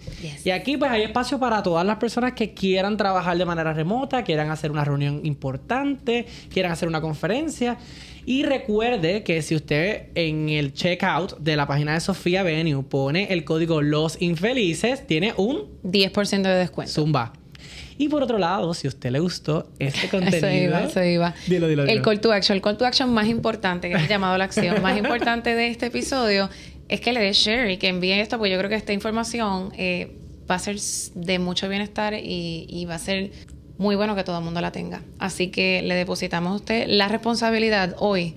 [0.45, 4.25] Y aquí pues hay espacio para todas las personas que quieran trabajar de manera remota,
[4.25, 7.77] quieran hacer una reunión importante, quieran hacer una conferencia.
[8.27, 13.33] Y recuerde que si usted en el checkout de la página de Sofía Venue pone
[13.33, 16.93] el código Los Infelices, tiene un 10% de descuento.
[16.93, 17.33] Zumba.
[17.97, 20.41] Y por otro lado, si a usted le gustó este contenido...
[20.41, 21.35] se iba, se iba.
[21.47, 22.57] Dilo, dilo, El call to action.
[22.57, 25.55] El call to action más importante, que es el llamado a la acción más importante
[25.55, 26.49] de este episodio,
[26.89, 29.73] es que le dé share y que envíe esto, porque yo creo que esta información
[29.77, 30.17] eh,
[30.51, 30.77] va a ser
[31.15, 33.31] de mucho bienestar y, y va a ser
[33.79, 35.03] muy bueno que todo el mundo la tenga.
[35.19, 38.35] Así que le depositamos a usted la responsabilidad hoy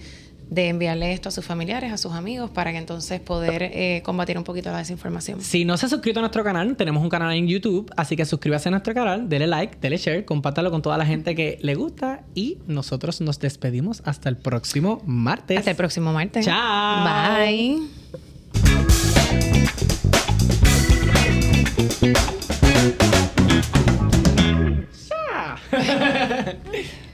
[0.49, 4.37] de enviarle esto a sus familiares, a sus amigos, para que entonces poder eh, combatir
[4.37, 5.41] un poquito la desinformación.
[5.41, 8.25] Si no se ha suscrito a nuestro canal, tenemos un canal en YouTube, así que
[8.25, 11.75] suscríbase a nuestro canal, dele like, dele share, compártalo con toda la gente que le
[11.75, 15.59] gusta y nosotros nos despedimos hasta el próximo martes.
[15.59, 16.45] Hasta el próximo martes.
[16.45, 17.03] Chao.
[17.03, 17.81] Bye.
[25.71, 27.06] ハハハハ。